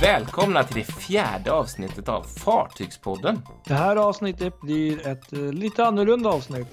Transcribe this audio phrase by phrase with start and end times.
[0.00, 3.42] Välkomna till det fjärde avsnittet av Fartygspodden.
[3.64, 6.66] Det här avsnittet blir ett eh, lite annorlunda avsnitt.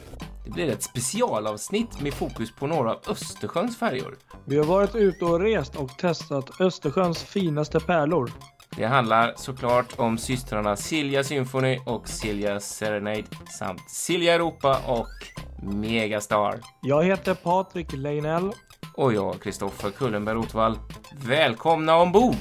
[0.46, 4.18] Det blir ett specialavsnitt med fokus på några av Östersjöns färjor.
[4.46, 8.32] Vi har varit ute och rest och testat Östersjöns finaste pärlor.
[8.78, 13.24] Det handlar såklart om systrarna Silja Symphony och Silja Serenade
[13.60, 15.08] samt Silja Europa och
[15.74, 16.60] Megastar.
[16.82, 18.52] Jag heter Patrik Leinell.
[18.98, 20.80] Och jag, Kristoffer Kullenberg Rotvall.
[21.12, 22.36] Välkomna ombord!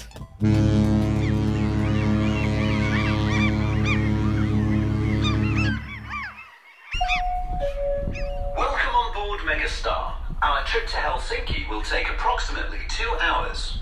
[8.57, 10.13] Welcome on board Megastar.
[10.43, 13.79] Our trip to Helsinki will take approximately two hours.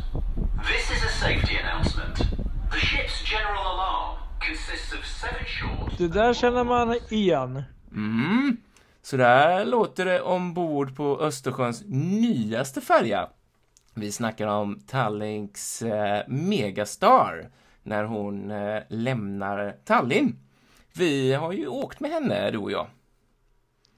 [0.69, 2.17] This is a safety announcement.
[2.71, 5.99] The ship's general alarm consists of seven short.
[5.99, 7.63] Det där känner man igen.
[7.93, 8.57] Mm.
[9.03, 13.29] Så där låter det ombord på Östersjöns nyaste färja.
[13.95, 17.51] Vi snackar om Tallinks eh, Megastar
[17.83, 20.37] när hon eh, lämnar Tallinn.
[20.93, 22.87] Vi har ju åkt med henne, du och jag.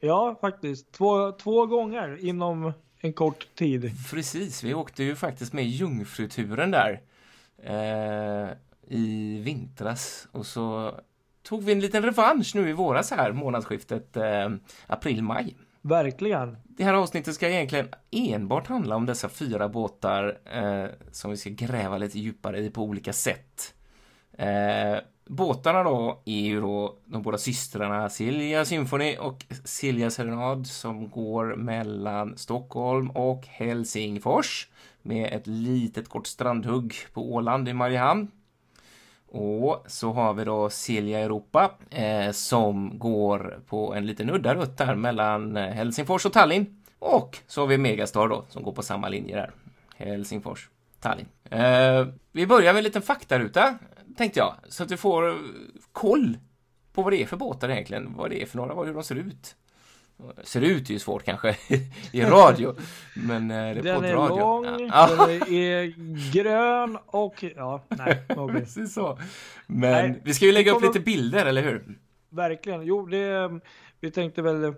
[0.00, 0.92] Ja, faktiskt.
[0.92, 3.90] Två, två gånger inom en kort tid.
[4.10, 7.00] Precis, vi åkte ju faktiskt med Jungfruturen där
[7.62, 8.48] eh,
[8.88, 10.94] i vintras och så
[11.44, 14.50] tog vi en liten revansch nu i våras här, månadsskiftet eh,
[14.86, 15.56] april-maj.
[15.82, 16.56] Verkligen.
[16.64, 21.50] Det här avsnittet ska egentligen enbart handla om dessa fyra båtar eh, som vi ska
[21.50, 23.74] gräva lite djupare i på olika sätt.
[24.38, 31.10] Eh, båtarna då är ju då de båda systrarna Silja Symphony och Silja Serenad som
[31.10, 34.68] går mellan Stockholm och Helsingfors
[35.02, 38.30] med ett litet kort strandhugg på Åland i Mariehamn.
[39.34, 44.78] Och så har vi då Silja Europa eh, som går på en liten udda rutt
[44.78, 46.82] där mellan eh, Helsingfors och Tallinn.
[46.98, 49.50] Och så har vi Megastar då som går på samma linje där.
[49.96, 50.68] Helsingfors,
[51.00, 51.28] Tallinn.
[51.50, 53.78] Eh, vi börjar med en liten faktaruta
[54.16, 55.38] tänkte jag så att vi får
[55.92, 56.38] koll
[56.92, 59.14] på vad det är för båtar egentligen, vad det är för några, hur de ser
[59.14, 59.56] ut.
[60.44, 61.56] Ser ut är ju svårt kanske
[62.12, 62.74] i radio,
[63.16, 64.38] men eh, det är Den är poddradio.
[64.38, 65.08] lång, Ja.
[65.16, 68.24] den är grön och ja, nej.
[68.52, 69.18] Precis så.
[69.66, 71.98] Men Nej, vi ska ju lägga upp kommer- lite bilder, eller hur?
[72.28, 72.82] Verkligen.
[72.82, 73.50] Jo, det,
[74.00, 74.74] vi tänkte väl,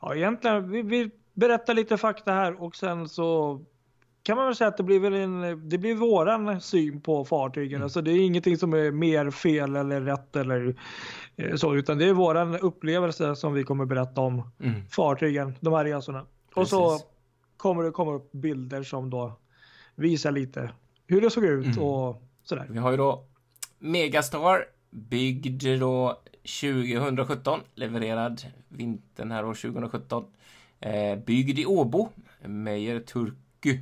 [0.00, 3.60] ja egentligen, vi, vi berättar lite fakta här och sen så
[4.22, 7.76] kan man väl säga att det blir väl en, det blir våran syn på fartygen.
[7.76, 7.82] Mm.
[7.82, 10.74] Alltså det är ingenting som är mer fel eller rätt eller
[11.36, 14.86] eh, så, utan det är våran upplevelse som vi kommer berätta om Mm.
[14.86, 16.26] fartygen, de här resorna.
[16.54, 17.06] Och så Precis.
[17.56, 19.32] kommer det komma upp bilder som då
[19.94, 20.70] visar lite
[21.06, 21.78] hur det såg ut Mm.
[21.78, 22.66] och sådär.
[22.70, 23.24] Vi har ju då
[23.78, 30.24] Megastar, byggd då 2017, levererad vintern här år 2017.
[30.80, 32.08] Eh, byggd i Åbo,
[32.44, 33.00] Meijer
[33.62, 33.78] Turku.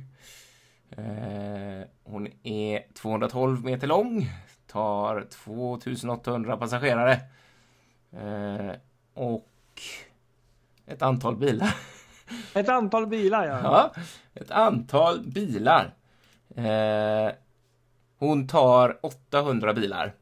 [0.89, 4.29] Eh, hon är 212 meter lång,
[4.67, 7.19] tar 2800 passagerare.
[8.11, 8.75] Eh,
[9.13, 9.47] och
[10.85, 11.75] ett antal bilar.
[12.55, 13.59] Ett antal bilar ja.
[13.63, 13.93] Ja,
[14.33, 15.93] ett antal bilar.
[16.55, 17.33] Eh,
[18.17, 20.13] hon tar 800 bilar.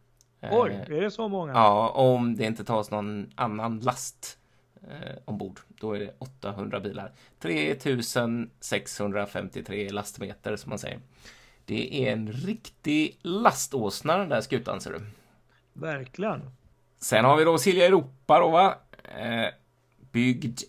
[0.51, 1.53] Oj, är det så många?
[1.53, 4.37] Ja, om det inte tas någon annan last
[4.81, 5.59] eh, ombord.
[5.79, 7.11] Då är det 800 bilar.
[7.39, 10.99] 3653 lastmeter som man säger.
[11.65, 15.01] Det är en riktig laståsna den där skutan ser du.
[15.73, 16.41] Verkligen.
[16.99, 18.75] Sen har vi då Silja Europa då va.
[19.17, 19.47] Eh,
[20.11, 20.61] byggd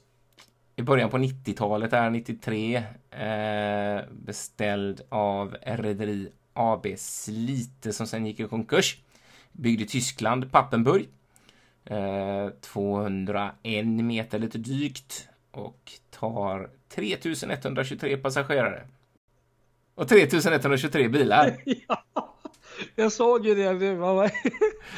[0.76, 2.76] i början på 90-talet, är 93.
[3.10, 8.99] Eh, beställd av Rederi AB Slite som sen gick i konkurs.
[9.53, 11.09] Byggd i Tyskland, Pappenburg.
[11.90, 18.82] Eh, 201 meter lite drygt och tar 3123 passagerare.
[19.94, 21.56] Och 3123 bilar.
[21.88, 22.04] ja,
[22.94, 23.72] jag såg ju det.
[23.72, 24.30] Det, var,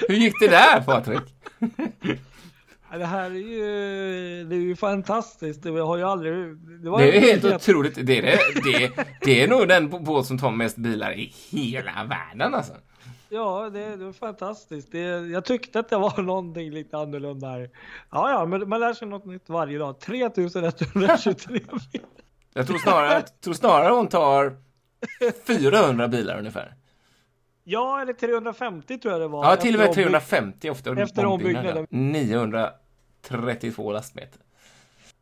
[0.09, 1.35] Hur gick det där Patrik?
[2.99, 5.63] det här är ju, det är ju fantastiskt.
[5.63, 6.35] Det har ju aldrig...
[6.83, 8.07] Det, var Det är ju helt otroligt.
[8.07, 8.39] Det är, det,
[8.73, 12.73] det, det är nog den båt som tar mest bilar i hela världen alltså.
[13.33, 14.93] Ja, det, det var fantastiskt.
[14.93, 14.99] Det,
[15.29, 17.71] jag tyckte att det var någonting lite annorlunda här.
[18.11, 20.01] Ja, ja, men man lär sig något nytt varje dag.
[20.01, 21.81] 3123 bilar.
[22.55, 24.57] Jag tror snarare, tror snarare hon tar
[25.47, 26.75] 400 bilar ungefär.
[27.65, 29.45] Ja, eller 350 tror jag det var.
[29.45, 31.87] Ja, till och med Efter ombyg- 350 efter, efter ombyggnaden.
[31.91, 32.13] ombyggnaden.
[32.13, 34.41] 932 lastmeter.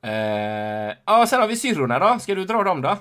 [0.02, 2.18] Eh, ja, sen har vi syrrorna då.
[2.18, 2.96] Ska du dra dem då?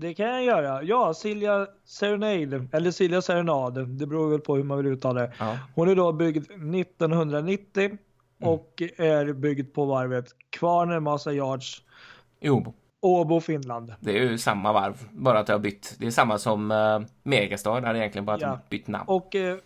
[0.00, 0.82] Det kan jag göra.
[0.82, 5.32] Ja, Silja Serenade, eller Silja Serenade, det beror väl på hur man vill uttala det.
[5.38, 5.58] Ja.
[5.74, 7.98] Hon är då byggd 1990
[8.40, 11.82] och är byggd på varvet Kvarner Massa Yards
[12.40, 12.74] Jo.
[13.00, 13.94] Åbo, Finland.
[14.00, 15.96] Det är ju samma varv, bara att det har bytt.
[15.98, 18.58] Det är samma som uh, Megastar, där egentligen bara Ja.
[18.70, 19.56] bytt namn Och eh,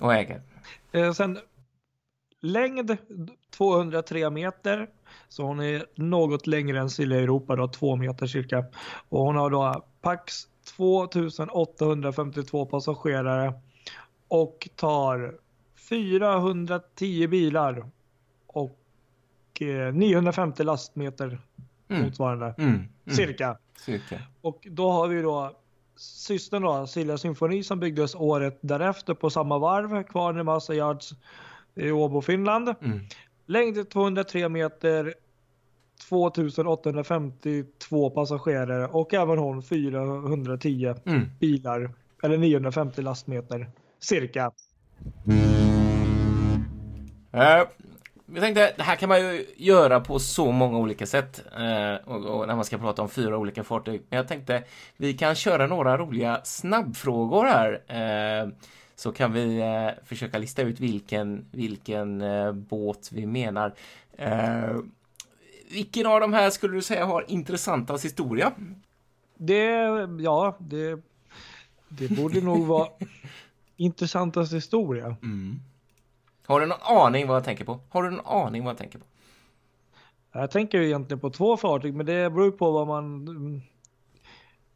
[0.00, 0.40] och ägare.
[0.92, 1.38] eh, sen
[2.40, 2.96] längd
[3.50, 4.88] 203 meter.
[5.36, 8.64] Så hon är något längre än Silja Europa då, 2 meter cirka.
[9.08, 10.34] Och hon har då Pax
[10.76, 13.52] 2852 passagerare
[14.28, 15.34] och tar
[15.88, 17.86] 410 bilar
[18.46, 18.78] och
[19.60, 21.38] eh, 950 lastmeter
[21.88, 22.02] Mm.
[22.02, 22.54] motsvarande.
[22.58, 22.70] Mm.
[22.74, 22.86] Mm.
[23.16, 23.58] Cirka.
[23.78, 24.20] Cirka.
[24.40, 25.52] Och då har vi då
[25.96, 31.14] systern då, Silja Symfoni som byggdes året därefter på samma varv, Kvarnemassa Yards
[31.74, 32.74] i Åbo, Finland.
[32.80, 33.00] Mm.
[33.46, 35.14] Längd 203 meter,
[36.00, 41.30] 2852 passagerare och även hon 410 Mm.
[41.40, 41.90] bilar,
[42.22, 43.70] eller 950 lastmeter
[44.00, 44.50] cirka.
[47.32, 47.62] Eh,
[48.32, 52.24] jag tänkte, det här kan man ju göra på så många olika sätt eh, och,
[52.24, 54.02] och när man ska prata om fyra olika fartyg.
[54.08, 54.62] Men jag tänkte,
[54.96, 57.82] vi kan köra några roliga snabbfrågor här.
[57.88, 58.48] Eh,
[58.96, 59.62] så kan vi
[60.04, 62.22] försöka lista ut vilken, vilken
[62.68, 63.72] båt vi menar.
[65.70, 68.52] Vilken av de här skulle du säga har intressantast historia?
[69.34, 69.64] Det,
[70.20, 71.00] ja, det,
[71.88, 72.88] det borde nog vara
[73.76, 75.16] intressantast historia.
[76.46, 77.80] Har du någon aning vad jag tänker på?
[77.88, 79.04] Har du någon aning vad jag tänker på?
[80.32, 83.28] Jag tänker ju egentligen på två fartyg, men det beror på vad man...
[83.28, 83.60] mm,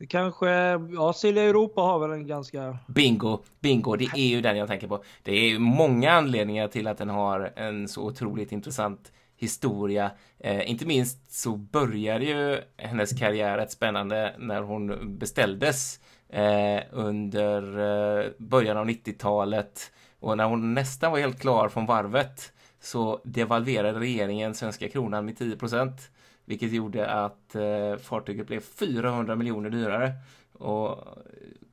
[0.08, 0.48] Kanske,
[0.94, 2.78] ja Silja Europa har väl en ganska...
[2.88, 5.02] Bingo, bingo, det är ju den jag tänker på.
[5.22, 10.10] Det är ju många anledningar till att den har en så otroligt intressant historia.
[10.38, 17.78] Eh, inte minst så började ju hennes karriär rätt spännande när hon beställdes eh, under
[17.78, 24.00] eh, början av 90-talet och när hon nästan var helt klar från varvet så devalverade
[24.00, 26.10] regeringen svenska kronan med 10 procent
[26.50, 30.12] vilket gjorde att eh, fartyget blev 400 miljoner dyrare.
[30.52, 30.88] Och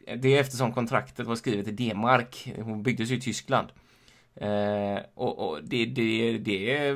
[0.07, 2.53] eh, det är eftersom kontraktet var skrivet i D-mark.
[2.61, 3.67] Hon byggdes ju i Tyskland.
[4.37, 6.95] Eh, och och det, det, det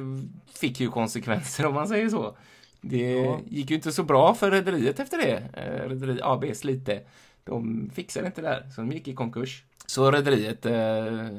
[0.59, 2.37] fick ju konsekvenser om man säger så.
[2.81, 3.39] Det Ja.
[3.47, 5.43] gick ju inte så bra för rederiet efter det.
[5.53, 7.01] Eh, Rederi AB Slite.
[7.43, 9.63] De fixade inte det där, så de gick i konkurs.
[9.85, 10.73] Så rederiet, eh,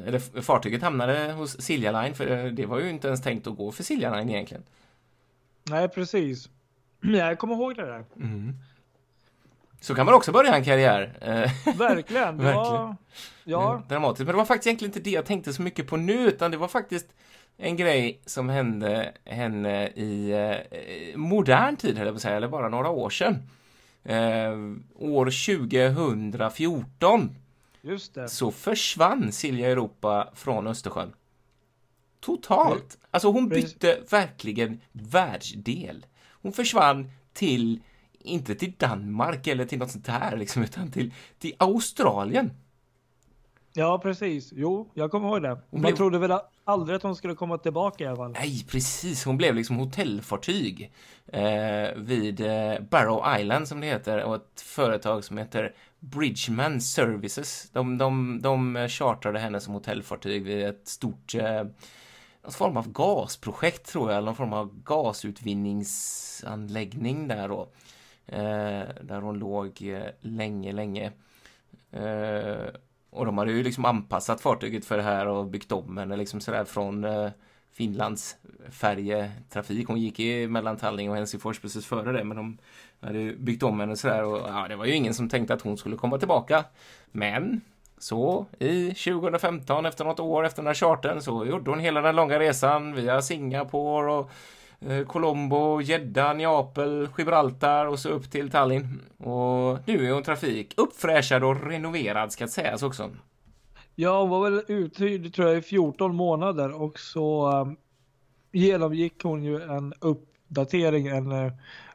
[0.07, 3.57] eller fartyget hamnade hos Silja Line, för eh, det var ju inte ens tänkt att
[3.57, 4.63] gå för Silja Line egentligen.
[5.71, 6.49] Nej, precis.
[7.01, 8.05] Jag kommer ihåg det där.
[9.83, 11.19] Så kan man också börja en karriär.
[11.21, 12.37] Eh, Verkligen.
[12.39, 12.97] Det var, Verkligen.
[13.45, 14.19] ja, Dramatiskt.
[14.27, 16.57] Men det var faktiskt egentligen inte det jag tänkte så mycket på nu, utan det
[16.57, 17.07] var faktiskt
[17.57, 20.57] en grej som hände henne i eh,
[21.19, 23.43] modern tid, höll jag på att säga, eller bara några år sedan.
[24.05, 24.53] Eh,
[24.95, 27.37] år 2014
[27.83, 28.29] just det.
[28.29, 31.13] så försvann Silja Europa från Östersjön.
[32.21, 32.99] Totalt!
[33.11, 36.07] Alltså hon bytte verkligen världsdel.
[36.43, 37.81] Hon försvann till,
[38.25, 42.51] inte till Danmark eller till något sånt här liksom, utan till, till Australien.
[43.75, 44.53] Ja, precis.
[44.57, 45.59] Jo, jag kommer ihåg det.
[45.71, 48.33] Man blev- trodde väl aldrig att hon skulle komma tillbaka i alla fall.
[48.33, 49.25] Nej, precis.
[49.25, 50.93] Hon blev liksom hotellfartyg
[51.27, 57.71] eh, vid eh, Barrow Island som det heter och ett företag som heter Bridgeman Services.
[57.73, 61.63] De, de, de chartrade henne som hotellfartyg vid ett stort eh,
[62.43, 67.69] någon form av gasprojekt tror jag, eller någon form av gasutvinningsanläggning där då.
[68.27, 71.13] Eh, där hon låg eh, länge, länge.
[71.91, 72.67] Eh,
[73.11, 76.41] och de hade ju liksom anpassat fartyget för det här och byggt om henne liksom
[76.41, 77.31] sådär från eh,
[77.73, 78.37] Finlands
[78.71, 79.89] färjetrafik.
[79.89, 82.59] Hon gick i mellan Tallinn och Helsingfors precis före det, men de
[83.01, 85.63] hade ju byggt om henne sådär och ja, det var ju ingen som tänkte att
[85.63, 86.65] hon skulle komma tillbaka.
[87.11, 87.61] Men
[87.99, 92.17] så i 2015, efter något år efter den här chartern, så gjorde hon hela den
[92.17, 94.31] långa resan via Singapore och
[95.07, 99.01] Colombo, Jeddah, Neapel, Gibraltar och så upp till Tallinn.
[99.19, 103.11] Och nu är hon trafik uppfräschad och renoverad ska sägas också.
[103.95, 107.77] Ja, hon var väl uthyrd tror jag i 14 månader och så um,
[108.53, 111.53] genomgick hon ju en uppdatering, en uh,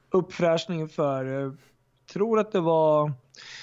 [0.09, 1.53] uppfräschning för, uh,
[2.13, 3.11] tror att det var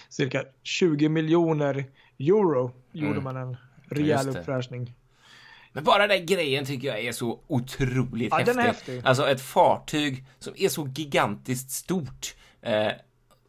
[0.09, 1.85] cirka 20 miljoner
[2.19, 3.25] euro gjorde Mm.
[3.25, 3.57] man en
[3.88, 4.95] rejäl uppfräschning.
[5.76, 8.54] Men bara den grejen tycker jag är så otroligt Ja, häftig.
[8.54, 9.02] den är häftig.
[9.04, 12.35] Alltså ett fartyg som är så gigantiskt stort.
[12.62, 12.88] Eh,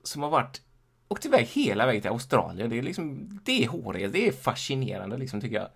[0.03, 0.61] som har varit
[1.07, 2.69] åkt iväg hela vägen till Australien.
[2.69, 5.67] Det är liksom, det är hårigt, det är fascinerande liksom tycker jag.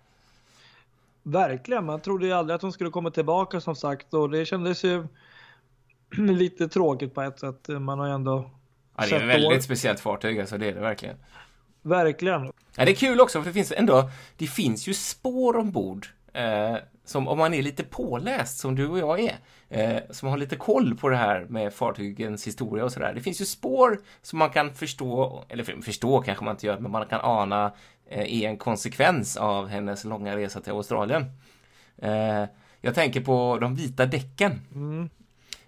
[1.23, 4.83] Verkligen, man trodde ju aldrig att hon skulle komma tillbaka som sagt och det kändes
[4.83, 5.07] ju
[6.17, 7.67] lite tråkigt på ett sätt.
[7.67, 8.51] Man har ju ändå
[8.97, 11.15] Ja, det är ett väldigt år- speciellt fartyg, alltså det är det verkligen.
[11.81, 12.45] Verkligen.
[12.75, 16.07] Ja, det är kul också för det finns ändå, det finns ju spår ombord.
[16.39, 19.35] Eh, som om man är lite påläst som du och jag är,
[19.69, 23.13] eh, som har lite koll på det här med fartygens historia och sådär.
[23.13, 26.91] Det finns ju spår som man kan förstå, eller förstå kanske man inte gör, men
[26.91, 27.71] man kan ana
[28.09, 31.25] eh, är en konsekvens av hennes långa resa till Australien.
[31.97, 32.45] Eh,
[32.81, 34.61] jag tänker på de vita däcken.
[34.75, 35.09] Mm.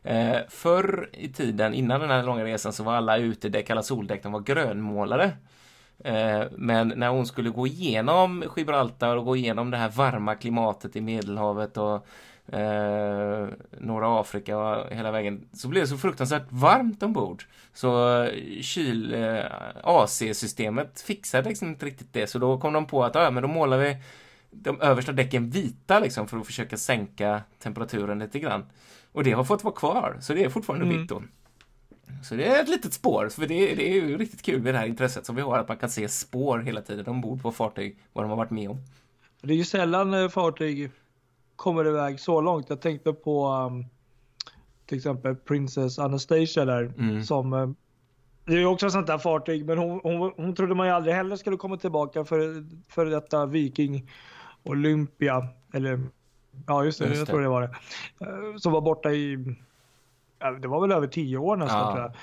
[0.04, 4.24] Eh, förr i tiden, innan den här långa resan, så var alla utedäck, alla soldäck,
[4.24, 5.32] de var grönmålade.
[6.04, 10.96] Eh, men när hon skulle gå igenom Gibraltar och gå igenom det här varma klimatet
[10.96, 12.08] i Medelhavet och
[12.56, 13.48] eh,
[13.80, 17.44] norra Afrika och hela vägen så blev det så fruktansvärt varmt ombord.
[17.74, 19.46] Så eh, kyl, eh,
[19.84, 23.50] AC-systemet fixade liksom inte riktigt det så då kom de på att ja, men då
[23.50, 23.98] målar vi
[24.52, 28.66] de översta däcken vita liksom för att försöka sänka temperaturen lite grann.
[29.12, 30.98] Och det har fått vara kvar, så det är fortfarande Mm.
[31.00, 31.22] vitt då.
[32.24, 34.78] Så det är ett litet spår, för det, det är ju riktigt kul med det
[34.78, 37.98] här intresset som vi har, att man kan se spår hela tiden ombord på fartyg,
[38.14, 38.78] vad de har varit med om.
[39.42, 40.92] Det är ju sällan eh, fartyg
[41.56, 42.70] kommer iväg så långt.
[42.70, 43.86] Jag tänkte på um,
[44.86, 47.24] till exempel Princess Anastasia där Mm.
[47.24, 47.70] som eh,
[48.46, 50.94] det är ju också ett sånt där fartyg men hon, hon, hon trodde man ju
[50.94, 54.10] aldrig heller skulle komma tillbaka för, för detta Viking
[54.64, 56.00] Olympia eller
[56.68, 57.32] ja just det, Just jag det.
[57.32, 57.70] tror det var det.
[58.26, 59.56] Eh, Som var borta i
[60.62, 61.92] det var väl över tio år nästan Ja.
[61.92, 62.14] tror jag.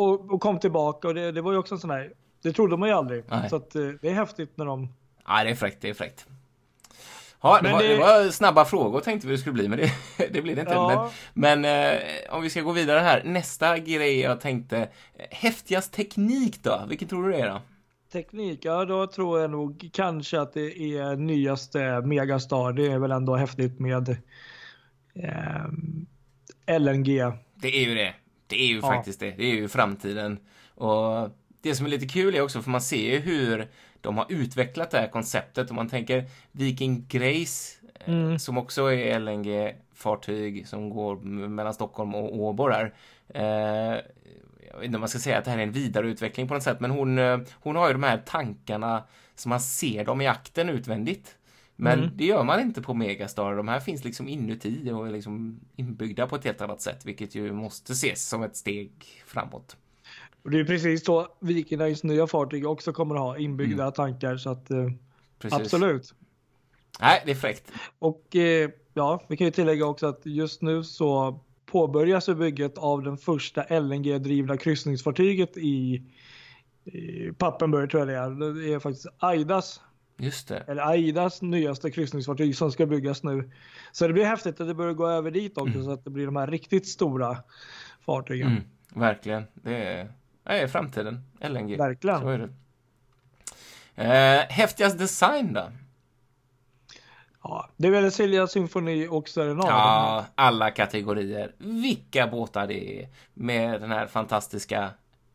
[0.00, 2.76] Och, och kom tillbaka och det, det var ju också en sån här det trodde
[2.76, 3.24] man ju aldrig.
[3.28, 3.50] Nej.
[3.50, 4.88] Så att, eh, det är häftigt när de
[5.26, 6.26] Ja, det är fräckt, det är fräckt.
[7.40, 7.88] Ja, det, var, det...
[7.88, 9.92] det- var snabba frågor tänkte vi det skulle bli, men det,
[10.32, 10.72] det blir det inte.
[10.72, 11.10] Ja.
[11.34, 13.22] Men, men eh, om vi ska gå vidare här.
[13.24, 14.86] Nästa grej jag tänkte, eh,
[15.30, 16.84] häftigast teknik då?
[16.88, 17.60] Vilken tror du det är då?
[18.12, 22.72] Teknik, ja då tror jag nog kanske att det är nyaste Megastar.
[22.72, 24.16] Det är väl ändå häftigt med
[25.14, 26.06] ehm,
[26.78, 27.32] LNG.
[27.60, 28.14] Det är ju det.
[28.46, 28.80] Det är ju Ja.
[28.82, 29.30] faktiskt det.
[29.30, 30.38] Det är ju framtiden.
[30.74, 31.30] Och
[31.62, 33.68] det som är lite kul är också, för man ser ju hur
[34.00, 35.70] de har utvecklat det här konceptet.
[35.70, 37.74] Om man tänker Viking Grace,
[38.04, 38.38] eh, Mm.
[38.38, 41.16] som också är LNG-fartyg som går
[41.48, 42.94] mellan Stockholm och Åbo där.
[43.28, 44.00] Eh,
[44.70, 46.62] jag vet inte om man ska säga att det här är en vidareutveckling på något
[46.62, 50.26] sätt, men hon, eh, hon har ju de här tankarna som man ser dem i
[50.26, 51.36] akten utvändigt.
[51.80, 52.10] Men Mm.
[52.16, 53.56] det gör man inte på Megastar.
[53.56, 57.34] De här finns liksom inuti och är liksom inbyggda på ett helt annat sätt, vilket
[57.34, 58.90] ju måste ses som ett steg
[59.26, 59.76] framåt.
[60.42, 63.92] Och det är precis så Viking Lines nya fartyg också kommer att ha inbyggda Mm.
[63.92, 64.86] tankar så att eh,
[65.50, 66.14] absolut.
[67.00, 67.72] Nej, det är fräckt.
[67.98, 73.02] Och eh, ja, vi kan ju tillägga också att just nu så påbörjas bygget av
[73.02, 76.02] den första LNG-drivna kryssningsfartyget i,
[76.84, 78.54] i Pappenburg tror jag det är.
[78.66, 79.80] Det är faktiskt Aidas
[80.20, 80.64] Just det.
[80.66, 83.50] eller Aidas nyaste kryssningsfartyg som ska byggas nu.
[83.92, 86.26] Så det blir häftigt att det börjar gå över dit också så att det blir
[86.26, 87.38] de här riktigt stora
[88.00, 88.48] fartygen.
[88.48, 89.44] Mm, verkligen.
[89.54, 91.24] Det är, det är framtiden.
[91.40, 91.76] LNG.
[91.76, 92.20] Verkligen.
[92.20, 92.48] Så är det.
[93.94, 95.72] Eh, häftigast design då?
[97.42, 99.66] Ja, det är väl Silja Symfoni och Serenad.
[99.68, 101.52] Ja, alla kategorier.
[101.58, 104.90] Vilka båtar det är med den här fantastiska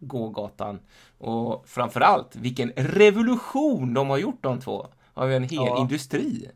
[0.08, 0.80] gågatan.
[1.18, 4.88] Och framförallt, vilken revolution de har gjort de två.
[5.14, 5.78] Av en hel Ja.
[5.80, 6.50] industri.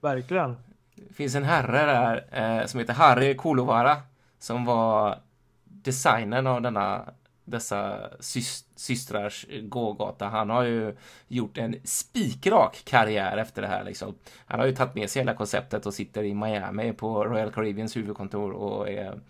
[0.00, 0.56] Verkligen.
[0.94, 2.26] Det finns en herre där
[2.60, 3.96] eh, som heter Harry Kulovara
[4.38, 5.18] som var
[5.64, 7.04] designern av denna
[7.44, 10.26] dessa sys systrars gågata.
[10.28, 10.96] Han har ju
[11.28, 14.14] gjort en spikrak karriär efter det här liksom.
[14.46, 17.96] Han har ju tagit med sig hela konceptet och sitter i Miami på Royal Caribbeans
[17.96, 19.20] huvudkontor och är,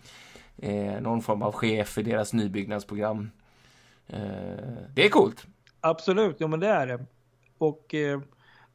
[0.61, 3.31] är någon form av chef i deras nybyggnadsprogram.
[4.11, 5.45] Eh, det är coolt.
[5.79, 7.05] Absolut, jo men det är det.
[7.57, 8.19] Och eh,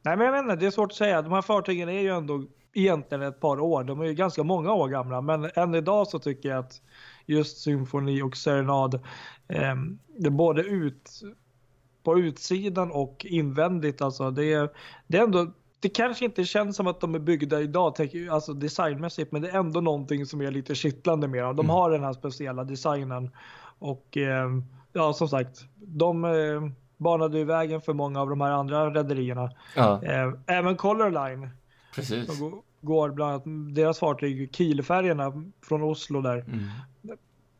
[0.01, 1.21] nej men jag vet inte, det är svårt att säga.
[1.21, 3.83] De här fartygen är ju ändå egentligen ett par år.
[3.83, 6.81] De är ju ganska många år gamla, men än idag så tycker jag att
[7.25, 8.93] just symfoni och serenad,
[9.47, 9.75] eh,
[10.07, 11.21] det är både ut
[12.03, 14.31] på utsidan och invändigt alltså.
[14.31, 14.69] Det är,
[15.07, 17.95] det är ändå det kanske inte känns som att de är byggda idag,
[18.31, 21.55] alltså designmässigt, men det är ändå någonting som är lite kittlande med dem.
[21.55, 23.31] De har den här speciella designen
[23.79, 24.49] och eh,
[24.93, 26.31] ja, som sagt, de eh,
[26.97, 29.51] banade ju vägen för många av de här andra rederierna.
[29.75, 31.49] Ja, Eh, även Color Line
[31.95, 32.25] precis.
[32.37, 35.33] som gå- går bland annat deras fartyg Kielfärjorna
[35.67, 36.37] från Oslo där.
[36.37, 36.63] Mm.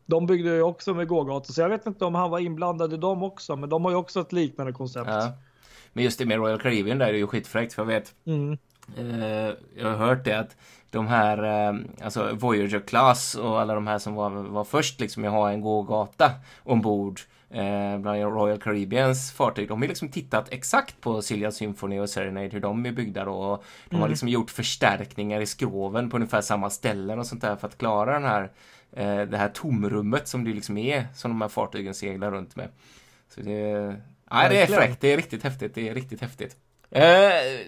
[0.06, 2.98] De byggde ju också med gågator så jag vet inte om han var inblandad i
[2.98, 5.10] dem också, men de har ju också ett liknande koncept.
[5.10, 5.32] Ja.
[5.94, 8.58] Men just det med Royal Caribbean där är ju skitfräckt för jag vet Mm.
[8.98, 10.56] Eh, jag har hört det att
[10.90, 15.26] de här, eh, alltså Voyager Class och alla de här som var, var först liksom
[15.26, 16.32] att ha en gågata
[16.64, 22.10] ombord eh, bland Royal Caribbeans fartyg, de har liksom tittat exakt på Silja Symphony och
[22.10, 23.34] Serenade, hur de är byggda då.
[23.34, 24.10] Och de har Mm.
[24.10, 28.14] liksom gjort förstärkningar i skroven på ungefär samma ställen och sånt där för att klara
[28.14, 28.52] den här,
[28.92, 32.70] eh, det här tomrummet som det liksom är, som de här fartygen seglar runt med.
[33.30, 33.96] Så det,
[34.32, 36.56] nej, det är fräckt, det är riktigt häftigt, det är riktigt häftigt.
[36.92, 37.04] Eh,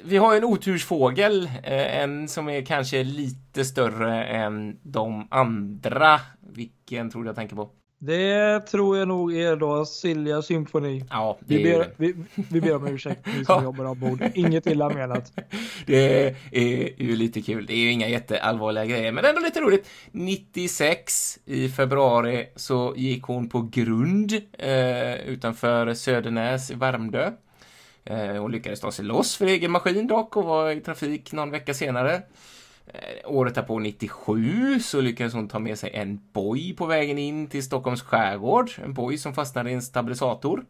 [0.04, 6.20] vi har ju en otursfågel, eh, en som är kanske lite större än de andra.
[6.54, 7.70] Vilken tror du jag tänker på?
[8.02, 11.06] Det tror jag nog är då Silja Symfoni.
[11.10, 12.16] Ja, Vi ber, vi,
[12.50, 13.64] vi ber om ursäkt, ni som Ja.
[13.64, 14.24] jobbar ombord.
[14.34, 15.34] Inget illa menat.
[15.86, 17.66] Det är ju lite kul.
[17.66, 19.90] Det är ju inga jätteallvarliga grejer, men ändå lite roligt.
[20.12, 27.32] 96 i februari så gick hon på grund eh, utanför Södernäs i Värmdö.
[28.10, 31.52] Eh, hon lyckades ta sig loss för egen maskin dock och var i trafik någon
[31.52, 32.22] vecka senare.
[32.88, 37.48] Eh, året därpå, 97, så lyckades hon ta med sig en boj på vägen in
[37.48, 38.72] till Stockholms skärgård.
[38.84, 40.66] En boj som fastnade i en stabilisator.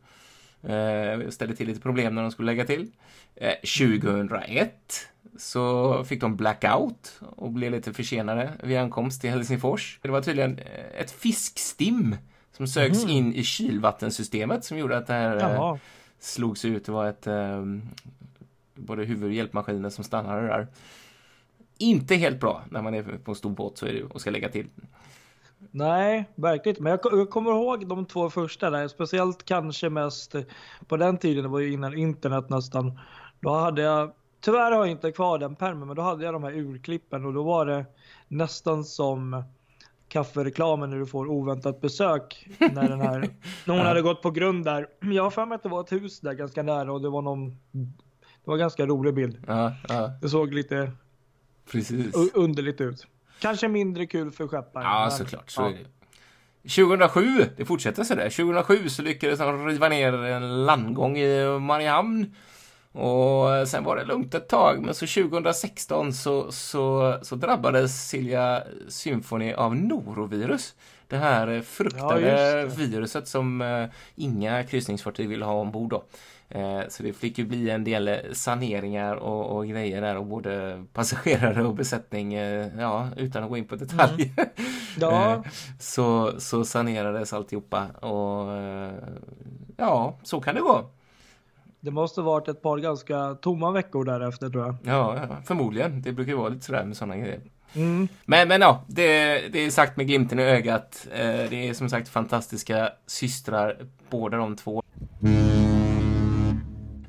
[0.63, 2.91] Eh, ställde till lite problem när de skulle lägga till.
[3.36, 10.00] Eh, 2001 så fick de blackout och blev lite försenade vid ankomst till Helsingfors.
[10.01, 12.15] Det var tydligen eh, ett fiskstim
[12.58, 15.77] som sögs in i kylvattensystemet som gjorde att det här eh
[16.19, 16.85] slogs ut.
[16.85, 17.63] Det var ett eh,
[18.75, 20.67] både huvud och hjälpmaskiner som stannade där.
[21.77, 24.29] Inte helt bra när man är på en stor båt så är det, och ska
[24.29, 24.67] lägga till.
[25.71, 26.83] Nej, verkligen inte.
[26.83, 30.35] Men jag, jag kommer ihåg de två första där, speciellt kanske mest
[30.88, 32.99] på den tiden, det var ju innan internet nästan.
[33.39, 36.43] Då hade jag, tyvärr har jag inte kvar den pärmen, men då hade jag de
[36.43, 37.85] här urklippen och då var det
[38.27, 39.43] nästan som
[40.10, 43.30] kaffereklamen när du får oväntat besök när den här,
[43.66, 44.88] när hon hade gått på grund där.
[45.01, 47.22] Jag har för mig att det var ett hus där ganska nära och det var
[47.22, 49.44] någon, det var en ganska rolig bild.
[49.48, 50.92] Ja, ja Det såg lite
[51.72, 52.16] precis.
[52.34, 53.08] underligt ut.
[53.42, 54.86] Kanske mindre kul för skepparen.
[54.86, 55.50] Ja, men- såklart.
[55.51, 55.68] Så ja.
[55.70, 55.86] är det.
[56.63, 58.30] 2007, det fortsätter sådär.
[58.30, 62.36] 2007 så lyckades de riva ner en landgång i Mariehamn.
[62.91, 68.63] Och sen var det lugnt ett tag, men så 2016 så, så, så drabbades Silja
[68.88, 70.75] Symphony av norovirus.
[71.08, 76.03] Det här eh, Ja, fruktade just viruset som eh, inga kryssningsfartyg vill ha ombord då.
[76.50, 80.84] Eh, Så det fick ju bli en del saneringar och, och grejer där och både
[80.93, 84.29] passagerare och besättning, eh, ja, utan att gå in på detaljer.
[85.00, 85.34] Ja.
[85.34, 85.41] Eh,
[85.79, 88.93] så, så sanerades alltihopa och eh,
[89.77, 90.89] ja, så kan det gå.
[91.82, 94.76] Det måste varit ett par ganska tomma veckor därefter tror jag.
[94.84, 96.02] Ja, ja förmodligen.
[96.02, 97.42] Det brukar ju vara lite sådär med sådana grejer.
[97.74, 98.08] Mm.
[98.26, 101.08] Men, men ja, det, det är sagt med glimten i ögat.
[101.12, 103.78] Eh, Det är som sagt fantastiska systrar,
[104.10, 104.84] båda de två.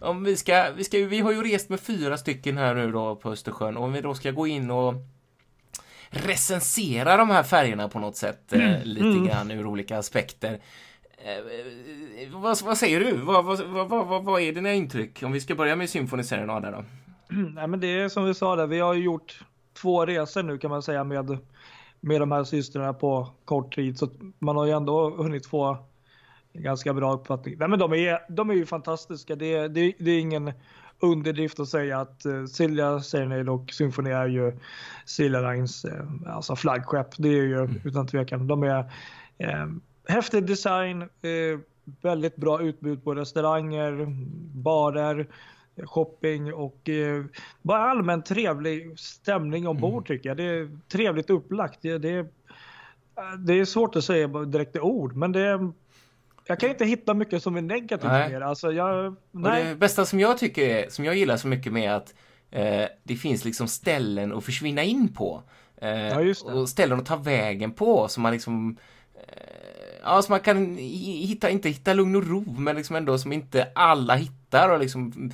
[0.01, 3.17] Om vi ska, vi ska, vi har ju rest med fyra stycken här nu då
[3.17, 3.77] på Östersjön.
[3.77, 4.95] Och om vi då ska gå in och
[6.11, 10.61] recensera de här färgerna på något sätt, eh, lite grann ur olika aspekter.
[11.25, 13.17] Eh, vad, vad säger du?
[13.17, 15.23] Vad, vad, vad, vad, är dina intryck?
[15.23, 16.85] Om vi ska börja med Symphony Serenade då?
[17.55, 19.45] Nej, men det är som vi sa där, vi har ju gjort
[19.83, 21.39] två resor nu kan man säga med,
[22.01, 23.99] med de här systrarna på kort tid.
[23.99, 25.79] Så man har ju ändå hunnit få
[26.53, 27.55] en ganska bra uppfattning.
[27.59, 29.37] Nej, men de är, de är ju fantastiska.
[29.37, 30.53] Det, är- det, det är ingen
[31.01, 34.59] underdrift att säga att uh, Silja Serenade och Symphony är ju
[35.07, 37.07] Silja Lines eh, alltså flaggskepp.
[37.19, 38.47] Det är ju utan tvekan.
[38.47, 38.79] De är
[39.39, 39.67] eh,
[40.11, 41.59] häftig design, eh,
[42.03, 44.07] väldigt bra utbud på restauranger,
[44.55, 45.27] barer,
[45.85, 47.25] shopping och eh,
[47.63, 50.37] bara allmänt trevlig stämning ombord tycker jag.
[50.37, 51.79] Det är trevligt upplagt.
[51.83, 52.27] Det, det, är,
[53.39, 55.73] det är svårt att säga direkt i ord, men det
[56.51, 58.31] jag kan inte hitta mycket som är negativt Nej.
[58.31, 58.43] med.
[58.43, 59.65] Alltså jag, nej.
[59.65, 62.15] det bästa som jag tycker är, som jag gillar så mycket med att
[62.51, 65.43] eh, det finns liksom ställen att försvinna in på.
[65.77, 66.35] Eh, Ja.
[66.53, 68.77] Och ställen att ta vägen på som man liksom
[69.15, 73.19] eh, Ja, så man kan hi- hitta, inte hitta lugn och ro, men liksom ändå
[73.19, 75.33] som inte alla hittar och liksom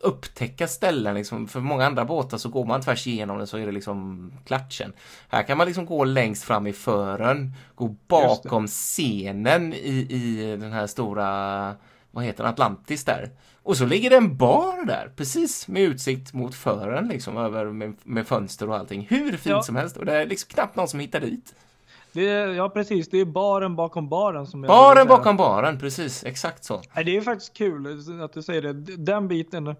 [0.00, 1.48] upptäcka ställen liksom.
[1.48, 4.92] För många andra båtar så går man tvärs igenom den så är det liksom klatschen.
[5.28, 10.72] Här kan man liksom gå längst fram i fören, gå bakom scenen i, i den
[10.72, 11.74] här stora,
[12.10, 13.30] vad heter den, Atlantis där.
[13.62, 17.94] Och så ligger det en bar där, precis med utsikt mot fören liksom, över med,
[18.04, 19.06] med fönster och allting.
[19.10, 19.62] Hur fint Ja.
[19.62, 19.96] som helst.
[19.96, 21.54] Och det är liksom knappt någon som hittar dit.
[22.12, 26.24] Det är, ja precis, det är baren bakom baren som jag Baren bakom baren, precis,
[26.24, 26.82] exakt så.
[26.94, 28.72] Nej, det är faktiskt kul att du säger det.
[28.96, 29.74] Den biten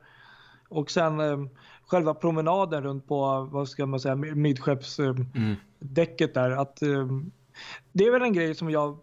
[0.68, 1.38] och sen eh,
[1.86, 6.50] själva promenaden runt på, vad ska man säga, midskeppsdäcket där.
[6.50, 7.06] Att, eh,
[7.92, 8.98] det är väl en grej som jag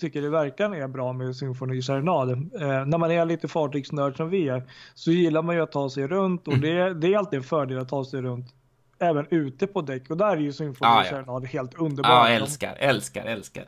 [0.00, 2.32] tycker det verkligen är bra med Symfoni Serenade.
[2.32, 5.90] Eh, när man är lite fartygsnörd som vi är så gillar man ju att ta
[5.90, 8.54] sig runt och det, det är alltid en fördel att ta sig runt
[8.98, 11.38] även ute på däck och där är ju Symfoni Ah, ja.
[11.38, 12.10] Helt underbar.
[12.10, 13.64] Ja, De- älskar, älskar, älskar.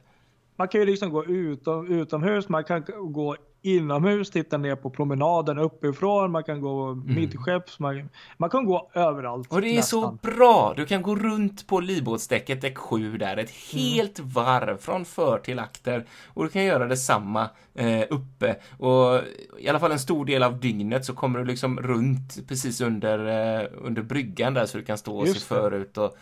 [0.56, 3.36] man kan ju liksom gå utom, utomhus, man kan gå
[3.66, 9.52] inomhus, titta ner på promenaden uppifrån, man kan gå midskepps, man, man kan gå överallt.
[9.52, 10.18] Och det är så nästan.
[10.22, 10.74] bra!
[10.76, 15.58] Du kan gå runt på livbåtsdäcket, däck 7 där, ett helt varv från för till
[15.58, 16.06] akter.
[16.26, 18.56] Och du kan göra detsamma eh, uppe.
[18.78, 19.20] Och
[19.58, 23.18] i alla fall en stor del av dygnet så kommer du liksom runt precis under,
[23.60, 26.16] eh, under bryggan där så du kan stå och Just se förut och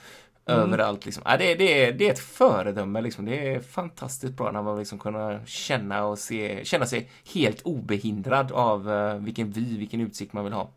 [0.46, 1.22] överallt liksom.
[1.26, 3.24] Ja, det, det, är, det är ett föredöme liksom.
[3.24, 8.52] Det är fantastiskt bra när man liksom kunna känna och se, känna sig helt obehindrad
[8.52, 10.70] av eh, vilken vy, vilken utsikt man vill ha.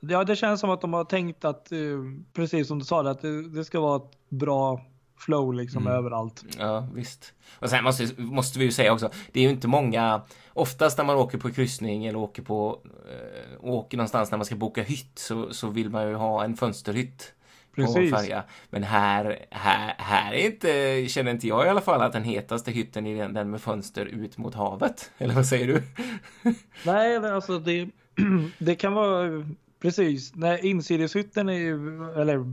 [0.00, 1.78] Ja, det känns som att de har tänkt att, eh,
[2.32, 4.80] precis som du sa, att det, det ska vara ett bra
[5.18, 6.44] flow liksom överallt.
[6.58, 7.32] Ja, visst.
[7.58, 11.04] Och sen måste, måste vi ju säga också, det är ju inte många, oftast när
[11.04, 15.18] man åker på kryssning eller åker på, eh, åker någonstans när man ska boka hytt
[15.18, 17.32] så, så vill man ju ha en fönsterhytt
[17.76, 18.10] Precis.
[18.10, 18.44] färja.
[18.70, 22.70] Men här, här, här är inte, känner inte jag i alla fall att den hetaste
[22.70, 25.10] hytten är den, med fönster ut mot havet.
[25.18, 25.82] Eller vad säger du?
[26.84, 27.88] Nej, alltså det,
[28.58, 29.46] det kan vara
[29.80, 30.34] precis.
[30.34, 32.44] Nej, insideshytten är ju, eller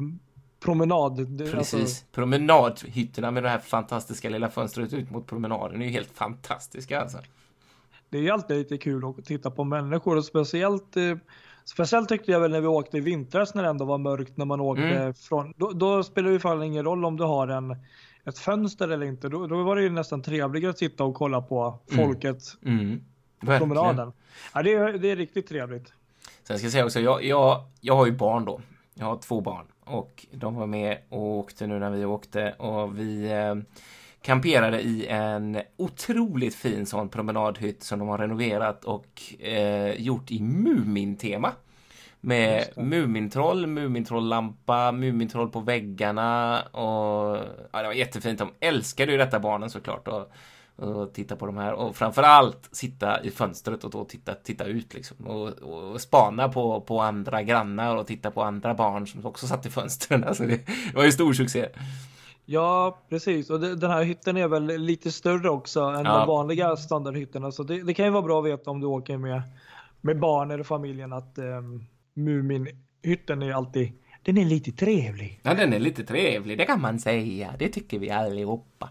[0.63, 1.27] promenad.
[1.27, 1.73] Det, Precis.
[1.73, 7.01] Alltså, Promenadhytterna med det här fantastiska lilla fönstret ut mot promenaden är ju helt fantastiska
[7.01, 7.17] alltså.
[8.09, 11.17] det är ju alltid lite kul att titta på människor och speciellt eh,
[11.65, 14.45] Speciellt tyckte jag väl när vi åkte i vintras när det ändå var mörkt när
[14.45, 15.13] man åkte Mm.
[15.13, 15.53] från.
[15.57, 17.75] Då, då spelar det ju ingen roll om du har en,
[18.25, 19.29] ett fönster eller inte.
[19.29, 23.01] Då, då var det ju nästan trevligare att sitta och kolla på folket Mm.
[23.39, 23.59] Verkligen.
[23.59, 24.13] promenaden.
[24.53, 25.93] Ja, det, är, det är riktigt trevligt.
[26.43, 28.61] Sen ska jag säga också, jag, jag, jag har ju barn då.
[28.93, 32.99] Jag har två barn och de var med och åkte nu när vi åkte och
[32.99, 33.55] vi eh,
[34.23, 40.41] kamperade i en otroligt fin sån promenadhytt som de har renoverat och eh, gjort i
[40.41, 41.51] Mumin-tema.
[42.21, 42.67] Med.
[42.75, 47.37] Mumintroll, Mumintroll-lampa, Mumintroll på väggarna och
[47.71, 48.39] ja, det var jättefint.
[48.39, 50.31] De älskade ju detta barnen såklart och,
[50.75, 54.93] och titta på de här och framförallt sitta i fönstret och då titta, titta ut
[54.93, 59.47] liksom och, och spana på, på andra grannar och titta på andra barn som också
[59.47, 60.23] satt i fönstren.
[60.27, 61.67] Alltså det, det var ju stor succé.
[62.45, 63.49] Ja, precis.
[63.49, 66.17] Och det, den här hytten är väl lite större också än Ja.
[66.19, 67.51] de vanliga standardhytterna.
[67.51, 69.41] Så det, det kan ju vara bra att veta om du åker med,
[70.01, 73.91] med barn eller familjen att um, Muminhytten är alltid,
[74.23, 75.39] den är lite trevlig.
[75.43, 77.53] Ja, den är lite trevlig, det kan man säga.
[77.59, 78.89] Det tycker vi allihopa.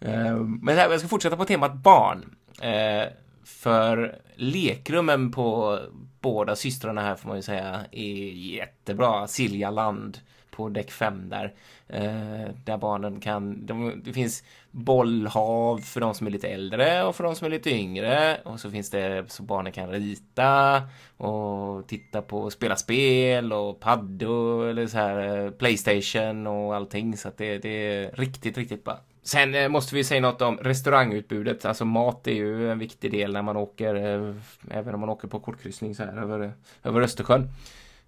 [0.00, 2.36] Eh, Men här, jag ska fortsätta på temat barn.
[2.62, 3.08] Eh,
[3.44, 5.78] För lekrummen på
[6.20, 9.26] båda systrarna här får man ju säga är jättebra.
[9.26, 10.18] Siljaland
[10.58, 11.54] på däck 5 där.
[11.88, 17.16] Eh, Där barnen kan, de, det finns bollhav för de som är lite äldre och
[17.16, 18.40] för de som är lite yngre.
[18.44, 20.82] Och så finns det så barnen kan rita
[21.16, 27.16] och titta på, spela spel och paddor eller så här eh, Playstation och allting.
[27.16, 29.00] Så att det, det är riktigt, riktigt bra.
[29.22, 31.64] Sen eh, måste vi säga något om restaurangutbudet.
[31.64, 34.34] Alltså mat är ju en viktig del när man åker, eh,
[34.70, 36.52] även om man åker på kortkryssning så här över,
[36.84, 37.48] över Östersjön.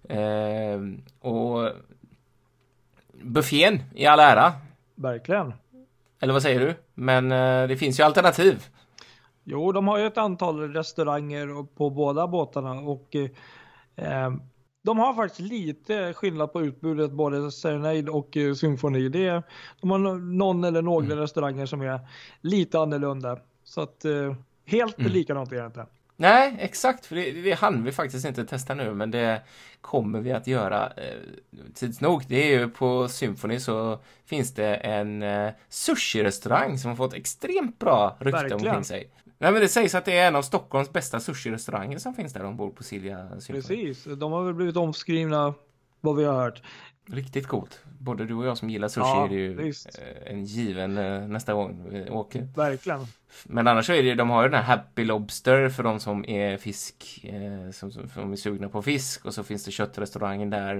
[0.09, 0.79] Eh,
[1.31, 1.69] och
[3.23, 4.53] buffén i all ära.
[4.95, 5.53] Verkligen.
[6.19, 6.75] Eller vad säger du?
[6.93, 8.65] Men eh, det finns ju alternativ.
[9.43, 14.33] Jo, de har ju ett antal restauranger på båda båtarna och eh,
[14.83, 19.09] de har faktiskt lite skillnad på utbudet både Serenade och eh, Symfoni.
[19.09, 19.43] Det är,
[19.81, 21.99] de har någon eller några restauranger som är
[22.41, 23.39] lite annorlunda.
[23.63, 25.85] Så att eh, helt likadant är det inte.
[26.21, 27.05] Nej, exakt.
[27.05, 29.41] För det, det hann vi faktiskt inte testa nu, men det
[29.81, 31.19] kommer vi att göra eh,
[31.73, 32.23] tids nog.
[32.27, 37.79] Det är ju på Symphony så finns det en eh, sushi-restaurang som har fått extremt
[37.79, 39.11] bra rykte omkring sig.
[39.37, 42.45] Nej, men det sägs att det är en av Stockholms bästa sushi-restauranger som finns där
[42.45, 43.61] ombord på Silja Symphony.
[43.61, 45.53] Precis, de har väl blivit omskrivna
[46.01, 46.61] vad vi har hört.
[47.05, 47.79] Riktigt coolt.
[47.99, 49.99] Både du och jag som gillar sushi Ja, är det ju visst.
[49.99, 52.47] eh, en given eh, nästa gång vi åker.
[52.55, 52.99] Verkligen.
[53.45, 56.25] Men annars så är det, de har ju den här Happy Lobster för de som
[56.25, 60.49] är fisk, eh, som, som, som är sugna på fisk och så finns det köttrestaurangen
[60.49, 60.75] där,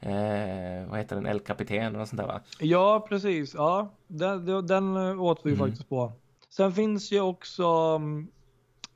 [0.00, 2.40] eh, vad heter den, El Capitan och sånt där va?
[2.60, 3.54] Ja, precis.
[3.54, 5.58] Ja, den, den- åt vi Mm.
[5.66, 6.12] faktiskt på.
[6.50, 7.64] Sen finns ju också
[7.96, 8.28] mm,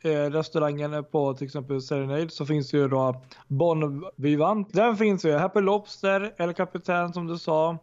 [0.05, 4.73] restaurangen på till exempel Serenade så finns det ju då Bon Vivant.
[4.73, 7.79] Den finns ju Happy Lobster, El Capitan som du sa.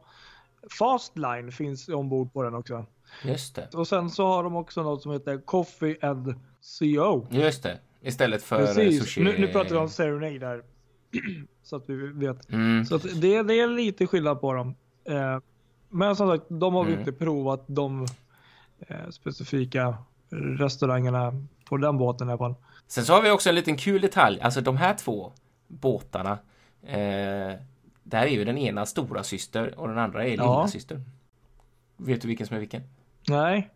[0.80, 2.86] Fastline finns ombord på den också.
[3.24, 6.34] Just det, Och sen så har de också något som heter Coffee and
[6.80, 7.28] CO.
[7.30, 7.80] just det.
[8.02, 9.00] Istället för eh, Precis.
[9.00, 9.24] sushi.
[9.24, 10.64] Nu, nu pratar vi om Serenade där.
[11.64, 12.50] så att vi vet.
[12.50, 12.86] Mm.
[12.86, 14.76] Så det, det är lite skillnad på dem.
[15.06, 15.38] Eh,
[15.90, 17.00] men som sagt, de har vi Mm.
[17.00, 18.06] inte provat de
[18.88, 19.98] eh, specifika
[20.60, 21.34] restaurangerna
[21.70, 22.56] på den båten i alla fall.
[22.88, 25.32] Sen så har vi också en liten kul detalj, alltså de här två
[25.68, 26.32] båtarna,
[26.84, 27.54] eh,
[28.04, 30.32] där är ju den ena stora syster och den andra är Ja.
[30.34, 31.02] lilla syster.
[31.98, 32.82] Vet du vilken som är vilken?
[33.28, 33.70] Nej,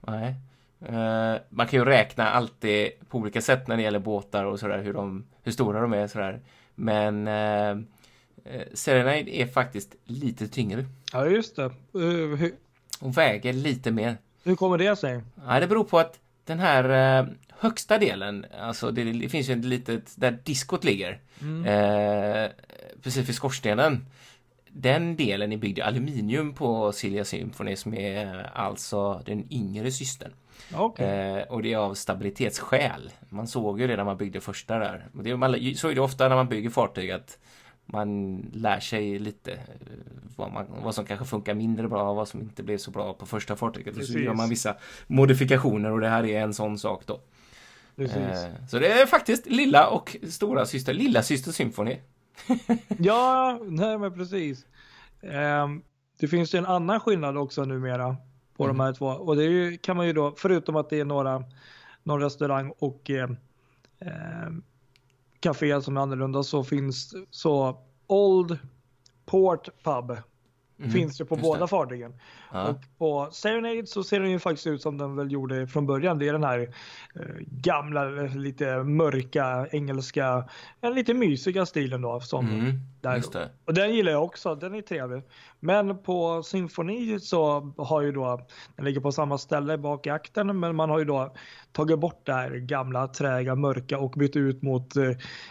[0.00, 0.34] Nej.
[0.80, 4.82] Eh, man kan ju räkna alltid på olika sätt när det gäller båtar och sådär,
[4.82, 6.40] hur, de, hur stora de är sådär.
[6.74, 7.70] Men eh,
[8.54, 10.84] eh, Serenade är faktiskt lite tyngre.
[11.12, 11.70] Ja, just det.
[11.94, 12.54] Uh, hur,
[13.00, 14.16] och väger lite mer.
[14.44, 15.22] Hur kommer det sig?
[15.46, 17.26] Ja, det beror på att den här eh,
[17.58, 21.64] högsta delen, alltså det, det, finns ju ett litet, där diskot ligger, mm.
[21.64, 22.50] eh,
[23.02, 24.06] precis vid skorstenen.
[24.68, 30.32] Den delen är byggd i aluminium på Silja Symphony som är alltså den yngre systern.
[30.76, 31.06] Okay.
[31.06, 33.10] Eh, och det är av stabilitetsskäl.
[33.28, 35.06] Man såg ju det när man byggde första där.
[35.12, 37.38] Det, man, så är det ofta när man bygger fartyg att
[37.86, 39.58] man lär sig lite eh,
[40.36, 43.14] vad, man, vad som kanske funkar mindre bra och vad som inte blev så bra
[43.14, 43.94] på första fartyget.
[43.94, 44.12] Precis.
[44.12, 47.20] Så gör man vissa modifikationer och det här är en sån sak då.
[47.96, 48.08] Eh,
[48.68, 51.96] så det är faktiskt lilla och stora syster, lilla syster Symphony.
[52.98, 54.66] ja, nej men precis.
[55.20, 55.68] Eh,
[56.20, 58.16] det finns ju en annan skillnad också numera
[58.56, 58.76] på mm.
[58.76, 61.44] de här två och det ju, kan man ju då, förutom att det är några,
[62.02, 63.28] någon restaurang och eh,
[65.52, 68.58] ehm, som är annorlunda så finns så Old
[69.26, 70.16] Port Pub
[70.78, 71.68] mm, finns det på båda det.
[71.68, 72.12] fartygen.
[72.52, 72.68] Ja.
[72.68, 76.18] Och på Serenade så ser den ju faktiskt ut som den väl gjorde från början.
[76.18, 76.74] Det är den här
[77.14, 80.48] eh, gamla, lite mörka engelska,
[80.80, 82.20] en lite mysiga stilen då.
[82.20, 83.48] Som mm, där.
[83.64, 85.22] Och den gillar jag också, den är trevlig.
[85.60, 90.60] Men på Symfoni så har ju då, den ligger på samma ställe bak i akten,
[90.60, 91.34] men man har ju då
[91.72, 95.10] tagit bort det här gamla, träga, mörka och bytt ut mot, eh,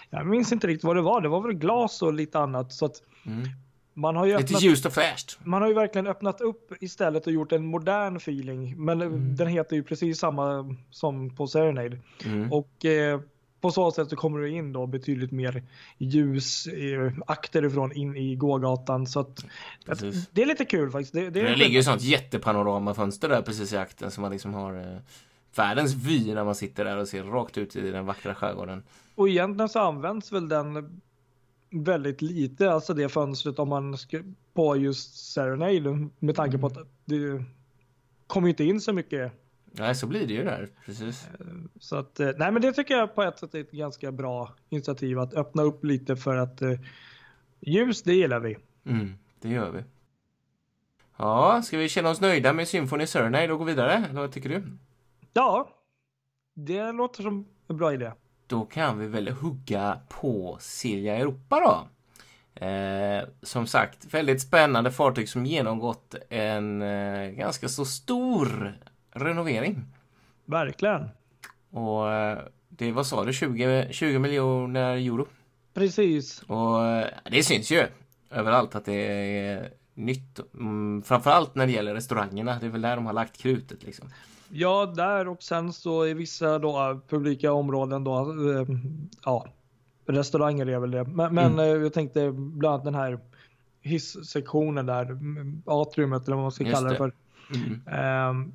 [0.10, 2.74] jag minns inte riktigt vad det var, det var väl glas och lite annat.
[2.74, 3.44] Så att mm.
[3.94, 5.40] Man har ju Lite ljust och fräscht.
[5.44, 8.86] Man har ju verkligen öppnat upp istället och gjort en modern feeling.
[8.86, 9.36] Men mm.
[9.36, 11.98] den heter ju precis samma som på Serenade.
[12.26, 12.54] Mm.
[12.54, 13.20] Och eh,
[13.62, 15.64] på så sätt så kommer det in då betydligt mer
[15.98, 19.08] ljus eh, akterifrån in i gågatan.
[19.08, 19.46] Så att,
[19.88, 21.14] att, det är lite kul faktiskt.
[21.14, 24.76] Det, det, det ligger ju sånt jättepanoramafönster där precis i akten som man liksom har
[24.76, 24.98] eh,
[25.56, 28.84] världens vy när man sitter där och ser rakt ut i den vackra skärgården.
[29.16, 31.02] Och egentligen så används väl den
[31.74, 34.20] väldigt lite, alltså det fönstret om man ska
[34.54, 37.44] på just Serenade med tanke på att det
[38.28, 39.32] kommer inte in så mycket.
[39.66, 41.28] Nej, så blir det ju där, precis.
[41.40, 41.46] Eh,
[41.80, 44.56] så att, eh, nej men det tycker jag på ett sätt är ett ganska bra
[44.70, 46.80] initiativ att öppna upp lite för att eh,
[47.60, 48.58] ljus, det gillar vi.
[48.86, 49.84] Mm, det gör vi.
[51.18, 53.94] Ja, ska vi känna oss nöjda med Symphony Serenade och gå vidare?
[54.10, 54.64] Eller vad tycker du?
[55.34, 55.70] Ja,
[56.54, 58.12] det låter som en bra idé
[58.48, 61.88] då kan vi väl hugga på Silja Europa då.
[62.66, 68.78] Eh, som sagt, väldigt spännande fartyg som genomgått en eh, ganska så stor
[69.12, 69.86] renovering.
[70.46, 71.10] Verkligen.
[71.70, 75.28] Och eh, det, vad sa du, 20, 20 miljoner euro?
[75.74, 76.42] Precis.
[76.42, 77.88] Och eh, det syns ju
[78.30, 80.40] överallt att det är nytt.
[80.54, 82.58] Mm, framförallt när det gäller restaurangerna.
[82.60, 84.10] Det är väl där de har lagt krutet liksom.
[84.56, 88.68] Ja, där och sen så i vissa då publika områden då, eh,
[89.24, 89.48] ja,
[90.06, 91.04] restauranger är väl det.
[91.04, 91.60] Men, men mm.
[91.60, 93.20] Eh, jag tänkte bland annat den här
[93.82, 97.14] hissektionen där, mm, atriumet eller vad man ska Just kalla det, det för.
[97.56, 98.30] Mm.
[98.30, 98.54] Um,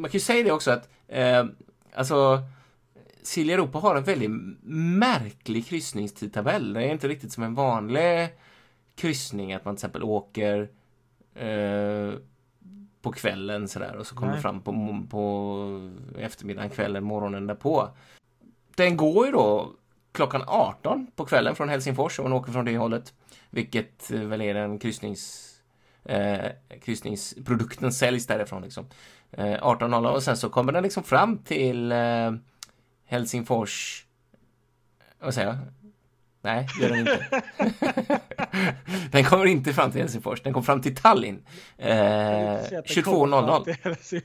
[0.00, 1.44] man kan ju säga det också att, eh,
[1.94, 2.42] alltså,
[3.22, 4.30] Silja Europa har en väldigt
[4.98, 6.72] märklig kryssningstidtabell.
[6.72, 8.28] Det är inte riktigt som en vanlig
[8.94, 10.68] kryssning, att man till exempel åker
[11.34, 12.14] eh,
[13.02, 17.88] på kvällen sådär och så kommer fram på, på eftermiddagen, kvällen, morgonen därpå.
[18.76, 19.72] Den går ju då
[20.12, 23.14] klockan 18 på kvällen från Helsingfors om man åker från det hållet.
[23.50, 25.52] Vilket väl är den kryssnings
[26.04, 26.46] eh,
[26.80, 28.86] kryssningsprodukten säljs därifrån liksom.
[29.30, 32.32] Eh, 18.00 och sen så kommer den liksom fram till eh,
[33.04, 34.06] Helsingfors
[35.22, 35.58] vad säger jag?
[36.42, 37.26] Nej, det gör den inte.
[39.10, 41.42] den kommer inte fram till Helsingfors, den kom fram till Tallinn.
[41.78, 44.22] Eh, 22.00.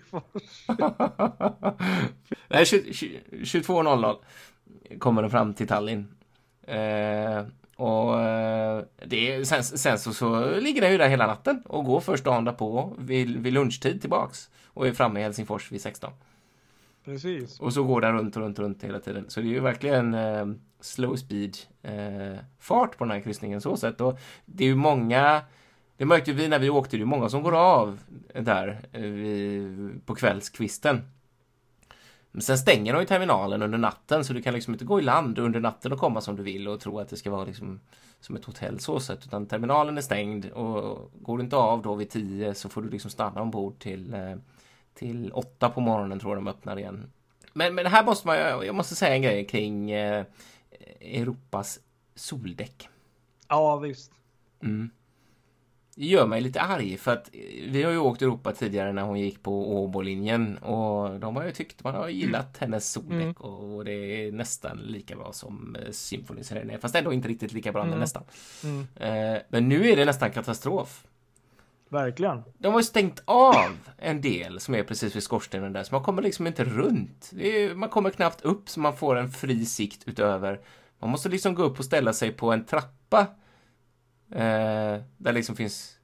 [2.48, 4.16] Nej, 22.00
[5.00, 6.08] kommer den fram till Tallinn.
[6.68, 7.44] Eh,
[7.76, 12.00] och eh, det, sen, sen så, så, ligger den ju där hela natten och går
[12.00, 16.12] först dagen därpå vid, vid lunchtid tillbaks och är framme i Helsingfors vid 16.
[17.08, 17.60] Precis.
[17.60, 19.26] Och så går den runt och runt och runt hela tiden.
[19.28, 20.46] Så det är ju verkligen eh,
[20.80, 24.02] slow speed eh, fart på den här kryssningen så sätt.
[24.02, 25.42] Och det är ju många,
[25.98, 28.00] det märkte vi när vi åkte, det är många som går av
[28.34, 31.02] där eh, på kvällskvisten.
[32.32, 35.04] Men sen stänger de ju terminalen under natten så du kan liksom inte gå i
[35.04, 37.80] land under natten och komma som du vill och tro att det ska vara liksom
[38.20, 39.26] som ett hotell så sett.
[39.26, 42.90] Utan terminalen är stängd och går du inte av då vid 10 så får du
[42.90, 44.36] liksom stanna ombord till, eh,
[44.98, 47.12] till åtta på morgonen tror jag de öppnar igen.
[47.54, 50.26] Men, men här måste man, jag måste säga en grej kring eh,
[51.00, 51.80] Europas
[52.16, 52.90] soldäck.
[53.48, 54.12] Ja, visst.
[54.64, 54.90] Mm.
[55.96, 57.30] gör mig lite arg för att
[57.68, 61.52] vi har ju åkt Europa tidigare när hon gick på Åbolinjen och de har ju
[61.52, 63.34] tyckt man har gillat hennes soldäck mm.
[63.34, 67.72] och det är nästan lika bra som eh, Symphony Serene fast ändå inte riktigt lika
[67.72, 67.92] bra mm.
[67.92, 68.24] men nästan.
[68.64, 68.88] Mm.
[68.96, 71.07] Eh, men nu är det nästan katastrof.
[71.90, 72.44] Verkligen.
[72.58, 76.04] De har ju stängt av en del som är precis vid skorstenen där så man
[76.04, 77.32] kommer liksom inte runt.
[77.40, 80.60] Är, man kommer knappt upp så man får en fri sikt utöver.
[81.00, 83.28] Man måste liksom gå upp och ställa sig på en trappa
[84.32, 85.98] Eh, där liksom finns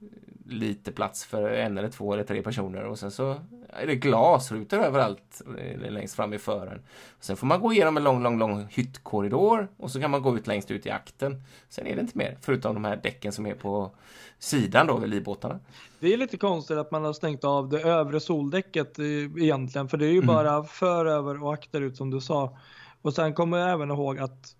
[0.45, 3.35] lite plats för en eller två eller tre personer och sen så
[3.69, 6.81] är det glasrutor överallt eh, längst fram i fören.
[7.19, 10.37] Sen får man gå igenom en lång, lång, lång hyttkorridor och så kan man gå
[10.37, 11.43] ut längst ut i akten.
[11.69, 13.91] Sen är det inte mer, förutom de här däcken som är på
[14.39, 15.59] sidan då vid livbåtarna.
[15.99, 19.97] Det är lite konstigt att man har stängt av det övre soldäcket eh, egentligen, för
[19.97, 20.27] det är ju mm.
[20.27, 22.57] bara för, över och akterut som du sa.
[23.01, 24.55] Och sen kommer jag även ihåg att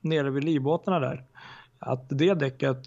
[0.00, 1.24] nere vid livbåtarna där,
[1.78, 2.78] att det däcket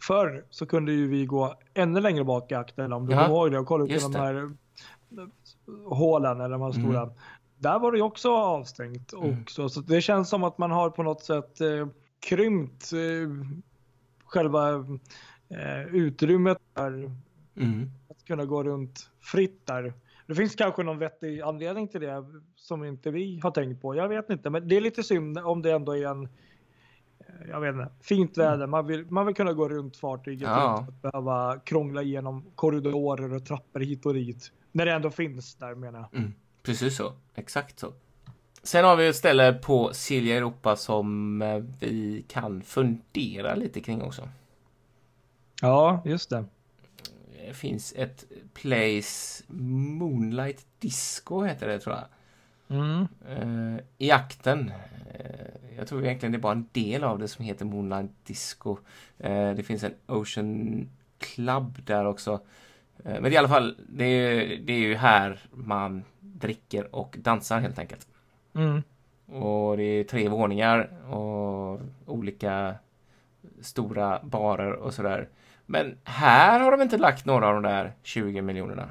[0.00, 3.50] Förr så kunde ju vi gå ännu längre bak i akten om du kommer ihåg
[3.50, 5.26] det och kolla ut de här eh,
[5.84, 7.02] hålen eller de här stora.
[7.02, 7.14] Mm.
[7.58, 9.42] Där var det ju också avstängt mm.
[9.42, 9.68] också.
[9.68, 11.88] Så det känns som att man har på något sätt eh,
[12.20, 13.56] krympt eh,
[14.24, 14.70] själva
[15.48, 16.92] eh, utrymmet där.
[17.56, 17.90] Mm.
[18.10, 19.94] Att kunna gå runt fritt där.
[20.26, 22.24] Det finns kanske någon vettig anledning till det
[22.56, 23.94] som inte vi har tänkt på.
[23.94, 26.28] Jag vet inte, men det är lite synd om det ändå är en
[27.48, 28.54] jag vet inte, fint väder.
[28.54, 28.70] Mm.
[28.70, 30.74] Man vill, man vill kunna gå runt fartyget ja.
[30.74, 34.52] utan att behöva krångla igenom korridorer och trappor hit och dit.
[34.72, 36.20] När det ändå finns där menar jag.
[36.20, 37.92] Mm, precis så, exakt så.
[38.62, 44.02] Sen har vi ett ställe på Silja Europa som eh, vi kan fundera lite kring
[44.02, 44.28] också.
[45.62, 46.44] Ja, just det.
[47.46, 52.04] Det finns ett place Moonlight Disco heter det tror jag.
[52.78, 53.06] Mm.
[53.28, 54.72] Uh, I akten.
[55.80, 58.76] Jag tror egentligen det är bara en del av det som heter Moonlight Disco.
[59.24, 60.88] Uh, det finns en Ocean
[61.18, 62.40] Club där också.
[63.02, 67.78] men i alla fall, det är, det är ju här man dricker och dansar helt
[67.78, 68.08] enkelt.
[68.54, 68.82] Mm.
[69.26, 72.74] Och det är tre våningar och olika
[73.60, 75.28] stora barer och sådär.
[75.66, 78.88] Men här har de inte lagt några av de där 20 miljonerna.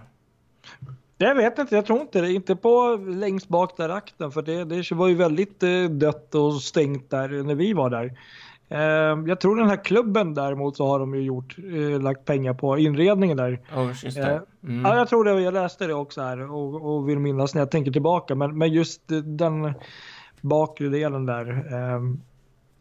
[1.21, 2.33] Jag vet inte, jag tror inte det.
[2.33, 6.61] Inte på längst bak där akten för det, det var ju väldigt eh, dött och
[6.61, 8.19] stängt där när vi var där.
[8.69, 12.53] Eh, jag tror den här klubben däremot så har de ju gjort, eh, lagt pengar
[12.53, 13.61] på inredningen där.
[13.75, 14.41] Oh, just det.
[14.63, 14.85] Mm.
[14.85, 15.41] Ja, jag tror det.
[15.41, 18.35] Jag läste det också här och, och vill minnas när jag tänker tillbaka.
[18.35, 19.73] Men, men just den
[20.41, 21.63] bakre delen där.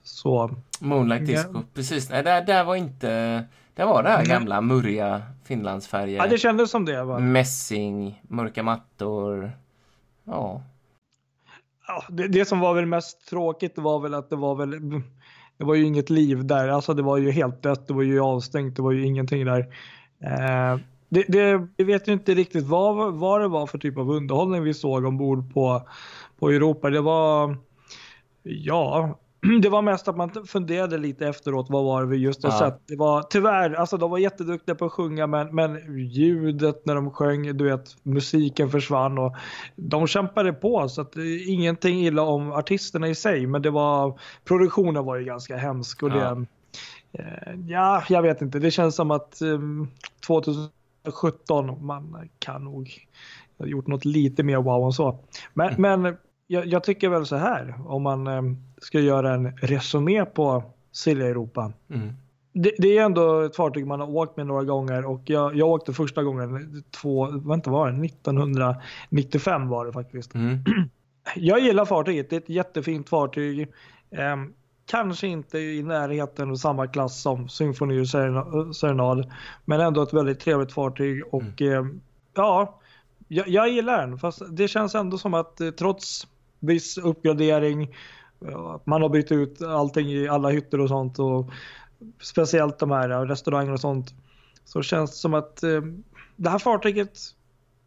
[0.03, 0.51] Så.
[0.81, 2.11] Moonlight Disco, precis.
[2.11, 3.45] Nej, där, där var inte
[3.79, 6.17] det var det här gamla murriga Finlandsfärger.
[6.17, 7.05] Ja, det kändes som det.
[7.05, 7.19] Va?
[7.19, 9.53] Mässing, mörka mattor.
[10.25, 10.63] Ja.
[11.87, 14.71] ja det, det, som var väl mest tråkigt var väl att det var väl
[15.59, 16.69] det var ju inget liv där.
[16.69, 17.87] Alltså det var ju helt dött.
[17.87, 18.77] Det var ju avstängt.
[18.77, 19.61] Det var ju ingenting där.
[20.21, 24.11] Eh, det, det, vi vet ju inte riktigt vad, vad det var för typ av
[24.11, 25.89] underhållning vi såg ombord på,
[26.39, 26.91] på Europa.
[26.91, 27.57] Det var
[28.43, 29.19] ja,
[29.63, 32.59] det var mest att man funderade lite efteråt, vad var det vi just har ja.
[32.59, 32.83] sett?
[32.87, 37.11] Det var tyvärr, alltså de var jätteduktiga på att sjunga men, men ljudet när de
[37.11, 39.37] sjöng, du vet, musiken försvann och
[39.77, 45.05] de kämpade på så att ingenting illa om artisterna i sig men det var, produktionen
[45.05, 46.15] var ju ganska hemsk och ja.
[46.15, 46.47] det,
[47.13, 49.59] eh, ja, jag vet inte, det känns som att eh,
[50.27, 53.07] 2017 man kan nog
[53.59, 55.19] ha gjort något lite mer wow än så.
[55.55, 56.03] Men, mm.
[56.03, 56.17] men
[56.51, 58.43] jag, jag, tycker väl så här, om man eh,
[58.79, 61.73] ska göra en resumé på Silja Europa.
[61.91, 62.13] Mm.
[62.53, 65.69] Det, det, är ändå ett fartyg man har åkt med några gånger och jag, jag
[65.69, 70.35] åkte första gången, två, vänta var det, 1995 var det faktiskt.
[70.35, 70.59] Mm.
[71.37, 73.61] Jag gillar fartyget, det är ett jättefint fartyg.
[74.11, 74.37] Eh,
[74.87, 78.09] kanske inte i närheten av samma klass som Symfoni och
[78.77, 79.33] Serenad,
[79.65, 81.87] men ändå ett väldigt trevligt fartyg och mm.
[81.87, 81.95] eh,
[82.35, 82.81] ja,
[83.29, 84.19] jag, jag, gillar den.
[84.19, 86.27] Fast det känns ändå som att eh, trots
[86.61, 87.97] viss uppgradering.
[88.85, 91.51] Man har bytt ut allting i alla hytter och sånt och
[92.21, 94.15] speciellt de här restaurangerna och sånt.
[94.65, 95.81] Så känns det som att eh,
[96.37, 97.19] det här fartyget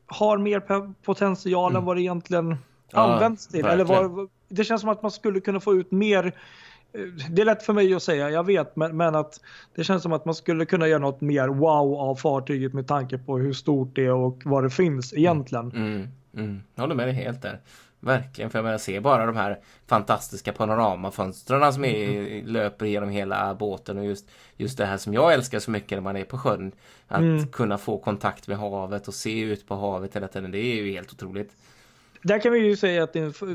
[0.05, 0.59] har mer
[1.03, 1.79] potential mm.
[1.79, 2.57] än vad det egentligen
[2.91, 3.65] ja, används till.
[3.65, 6.25] Eller vad, det känns som att man skulle kunna få ut mer
[6.93, 9.39] eh, det är lätt för mig att säga, jag vet, men, men, att
[9.75, 13.17] det känns som att man skulle kunna göra något mer wow av fartyget med tanke
[13.17, 15.71] på hur stort det är och vad det finns egentligen.
[15.71, 16.61] Mm, mm, mm.
[16.75, 17.59] Jag håller med dig helt där.
[18.03, 22.47] Verkligen, för jag menar, se bara de här fantastiska panoramafönstren som är, mm.
[22.47, 26.01] löper genom hela båten och just, just det här som jag älskar så mycket när
[26.01, 26.71] man är på sjön.
[27.07, 27.47] Att mm.
[27.47, 30.91] kunna få kontakt med havet och se ut på havet hela tiden, det är ju
[30.91, 31.51] helt otroligt.
[32.21, 33.49] Där kan vi ju säga att det är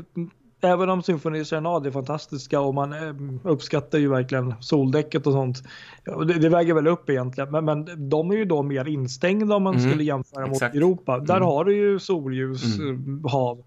[0.61, 5.63] även om symfoniserenad är fantastiska och man eh, uppskattar ju verkligen soldäcket och sånt.
[6.05, 9.63] Det, det, väger väl upp egentligen, men, men de är ju då mer instängda om
[9.63, 10.73] man mm, skulle jämföra exakt.
[10.73, 11.19] mot Europa.
[11.19, 11.47] Där mm.
[11.47, 13.21] har du ju solljus, mm.
[13.25, 13.63] Eh, hav.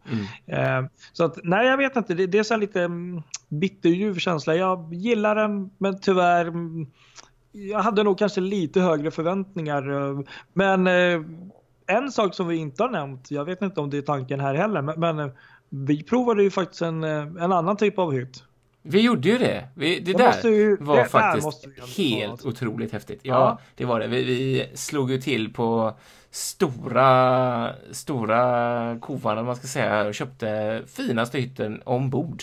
[0.46, 0.84] Mm.
[0.84, 2.14] Eh, så att nej, jag vet inte.
[2.14, 4.54] Det, det är så lite mm, bitterljuv känsla.
[4.54, 6.86] Jag gillar den, men tyvärr mm,
[7.52, 9.90] jag hade nog kanske lite högre förväntningar.
[9.90, 10.20] Eh,
[10.52, 11.20] men eh,
[11.86, 14.54] en sak som vi inte har nämnt, jag vet inte om det är tanken här
[14.54, 15.32] heller, men, men
[15.70, 18.44] vi provade ju faktiskt en, eh, en annan typ av hytt.
[18.82, 19.68] Vi gjorde ju det.
[19.74, 21.66] Vi, det, det där ju, var det faktiskt
[21.96, 23.20] helt otroligt häftigt.
[23.22, 24.06] Ja, ja, det var det.
[24.06, 25.94] Vi, vi, slog ju till på
[26.30, 32.42] stora, stora kovan, man ska säga, och köpte finaste hytten ombord.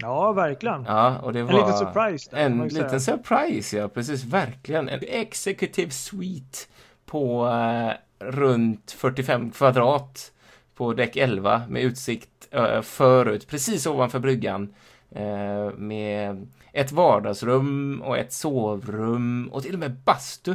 [0.00, 0.84] Ja, verkligen.
[0.84, 2.30] Ja, och det var en liten surprise.
[2.30, 4.88] Där, en liten surprise, ja, precis, verkligen.
[4.88, 6.58] En executive suite
[7.06, 7.92] på eh,
[8.26, 10.32] runt 45 kvadrat
[10.74, 14.74] på däck 11 med utsikt eh, förut, precis ovanför bryggan.
[15.10, 20.54] Eh, med ett vardagsrum och ett sovrum och till och med bastu.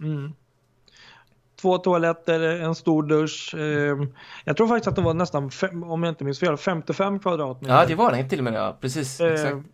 [0.00, 0.32] Mm.
[1.60, 3.54] Två toaletter, en stor dusch.
[3.54, 4.08] Eh,
[4.44, 7.74] jag tror faktiskt att det var nästan, fem, om jag inte minns fel, 55 kvadratmeter.
[7.74, 8.76] Ja, det var det till och med, ja.
[8.80, 9.20] Precis.
[9.20, 9.52] Eh, exakt.
[9.52, 9.66] Mm.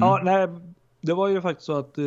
[0.00, 0.48] Ja, nej,
[1.00, 1.98] det var ju faktiskt så att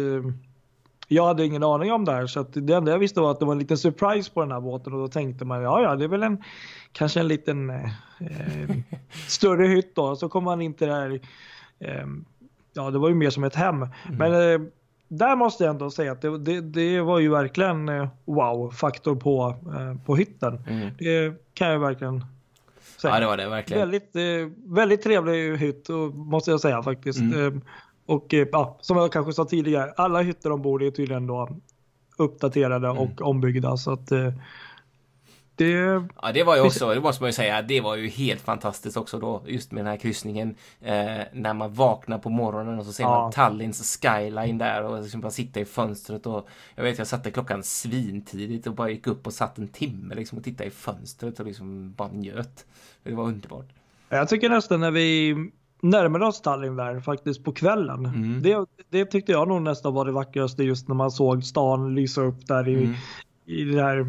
[1.07, 3.39] jag hade ingen aning om det här så att det enda jag visste var att
[3.39, 5.95] det var en liten surprise på den här båten och då tänkte man ja ja
[5.95, 6.43] det är väl en
[6.91, 7.85] kanske en liten eh,
[8.19, 8.75] eh
[9.27, 11.19] större hytt då så kom man in till det här
[11.79, 12.05] eh,
[12.73, 13.91] ja det var ju mer som ett hem mm.
[14.17, 14.67] men eh,
[15.07, 19.55] där måste jag ändå säga att det, det, det var ju verkligen eh, wow-faktor på,
[19.67, 20.63] eh, på hytten.
[20.67, 20.89] Mm.
[20.97, 22.25] Det kan jag verkligen
[23.01, 23.13] säga.
[23.13, 23.79] Ja det var det verkligen.
[23.79, 24.15] Väldigt,
[24.65, 27.19] väldigt trevlig hytt måste jag säga faktiskt.
[27.19, 27.61] Mm.
[28.05, 31.49] Och eh, ja, som jag kanske sa tidigare, alla hytter ombord är tydligen då
[32.17, 32.97] uppdaterade mm.
[32.97, 33.77] och ombyggda.
[33.77, 34.33] Så att eh,
[35.55, 36.03] det...
[36.21, 38.97] Ja, det var ju också, det måste man ju säga, det var ju helt fantastiskt
[38.97, 40.55] också då, just med den här kryssningen.
[40.81, 43.21] Eh, när man vaknar på morgonen och så ser ja.
[43.21, 47.31] man Tallinns skyline där och liksom bara sitta i fönstret och jag vet, jag satte
[47.31, 51.39] klockan svintidigt och bara gick upp och satt en timme liksom och tittade i fönstret
[51.39, 52.65] och liksom bara njöt.
[53.03, 53.67] Det var underbart.
[54.09, 55.35] Jag tycker nästan när vi
[55.89, 58.05] närmare oss Tallinn där faktiskt på kvällen.
[58.05, 58.41] Mm.
[58.41, 62.21] Det, det tyckte jag nog nästan var det vackraste just när man såg stan lysa
[62.21, 62.95] upp där i, mm.
[63.45, 64.05] i det här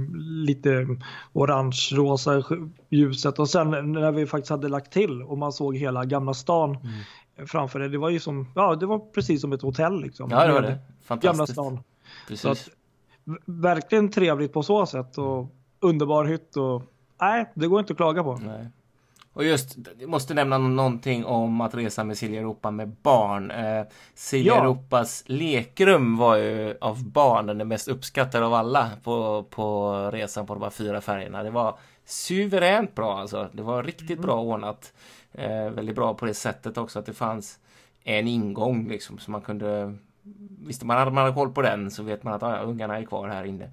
[0.46, 0.86] lite
[1.32, 2.42] orange-rosa
[2.90, 6.70] ljuset och sen när vi faktiskt hade lagt till och man såg hela gamla stan
[6.70, 7.46] mm.
[7.46, 7.88] framför det.
[7.88, 10.30] Det var ju som, ja det var precis som ett hotell liksom.
[10.30, 10.78] Ja det var det.
[11.04, 11.38] Fantastiskt.
[11.38, 11.84] Gamla stan.
[12.28, 12.46] Precis.
[12.46, 12.68] Att,
[13.44, 15.46] verkligen trevligt på så sätt och
[15.80, 16.82] underbar hytt och
[17.20, 18.36] nej, det går inte att klaga på.
[18.36, 18.70] Nej.
[19.36, 23.50] Och just, jag måste nämna någonting om att resa med Silja Europa med barn.
[23.50, 23.84] Eh,
[24.14, 24.60] Silja ja.
[24.60, 30.54] Europas lekrum var ju av barnen det mest uppskattade av alla på, på resan på
[30.54, 31.42] de här fyra färgerna.
[31.42, 33.48] Det var suveränt bra alltså.
[33.52, 34.22] Det var riktigt mm.
[34.22, 34.92] bra ordnat.
[35.32, 37.58] Eh, väldigt bra på det sättet också att det fanns
[38.04, 39.94] en ingång liksom så man kunde
[40.66, 43.28] Visste man hade man koll på den så vet man att ah, ungarna är kvar
[43.28, 43.70] här inne.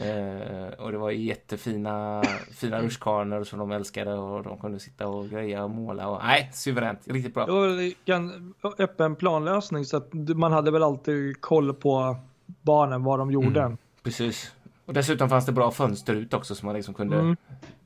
[0.00, 2.22] Eh, och det var jättefina
[2.52, 6.08] fina rutschkanor som de älskade och de kunde sitta och greja och måla.
[6.08, 7.00] Och, nej, suveränt.
[7.04, 7.46] Riktigt bra.
[7.46, 12.16] Det var en öppen planlösning så att man hade väl alltid koll på
[12.62, 13.60] barnen, vad de gjorde.
[13.60, 14.52] Mm, precis.
[14.86, 17.36] Och dessutom fanns det bra fönster ut också så man liksom kunde mm.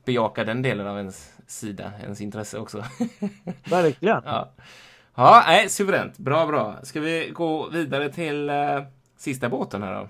[0.05, 2.77] bejaka den delen av ens sida, ens intresse också.
[3.69, 4.21] Verkligen.
[4.25, 4.51] ja.
[5.15, 6.17] ja, nej, suveränt.
[6.17, 6.75] Bra, bra.
[6.83, 8.55] Ska vi gå vidare till eh,
[9.17, 10.07] sista båten här då?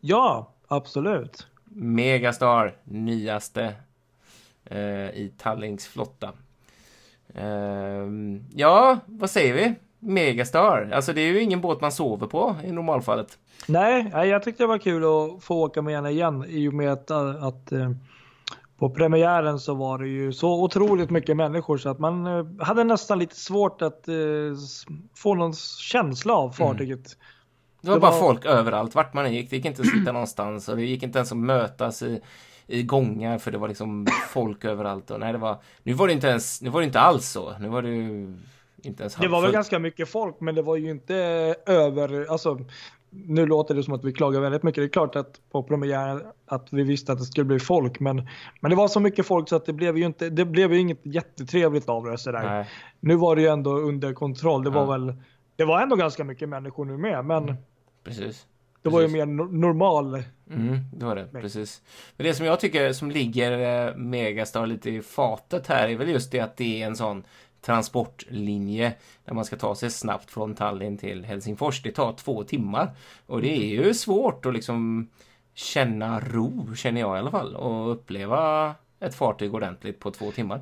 [0.00, 1.46] Ja, Absolut.
[1.64, 3.74] Megastar, nyaste
[4.64, 6.32] eh, i Tallings flotta.
[7.34, 8.06] Eh,
[8.54, 9.74] ja, vad säger vi?
[9.98, 13.38] Megastar, alltså det är ju ingen båt man sover på i normalfallet.
[13.66, 16.92] Nej, jag tyckte det var kul att få åka med henne igen i och med
[16.92, 17.90] att, att eh,
[18.78, 22.84] på premiären så var det ju så otroligt mycket människor så att man eh, hade
[22.84, 24.14] nästan lite svårt att eh,
[25.14, 26.96] få någon känsla av fartyget.
[26.96, 27.18] Mm.
[27.80, 28.20] Det var det bara var...
[28.20, 29.50] folk överallt, vart man gick.
[29.50, 32.20] Det gick inte att sitta någonstans och det gick inte ens att mötas i,
[32.66, 35.10] i gångar för det var liksom folk överallt.
[35.10, 37.58] Och nej, det var, nu var det inte ens, nu var det inte alls så.
[37.60, 38.34] Nu var det ju
[38.82, 41.14] inte ens Det var väl ganska mycket folk, men det var ju inte
[41.66, 42.58] över, alltså
[43.10, 44.82] nu låter det som att vi klagar väldigt mycket.
[44.82, 48.28] Det är klart att på premiären att vi visste att det skulle bli folk, men,
[48.60, 50.80] men det var så mycket folk så att det blev ju inte, det blev ju
[50.80, 52.66] inget jättetrevligt av det sådär.
[53.00, 54.64] Nu var det ju ändå under kontroll.
[54.64, 54.90] Det var ja.
[54.90, 55.14] väl
[55.58, 57.56] det var ändå ganska mycket människor nu med, men mm.
[58.04, 58.46] Precis.
[58.82, 60.22] Det var ju mer no normal.
[60.50, 61.82] Mm, det var det, precis.
[62.16, 66.08] Men det som jag tycker som ligger eh, Megastar lite i fatet här är väl
[66.08, 67.24] just det att det är en sån
[67.60, 68.92] transportlinje
[69.24, 71.82] där man ska ta sig snabbt från Tallinn till Helsingfors.
[71.82, 72.90] Det tar två timmar
[73.26, 75.08] och det är ju svårt att liksom
[75.54, 80.60] känna ro, känner jag i alla fall, och uppleva ett fartyg ordentligt på två timmar.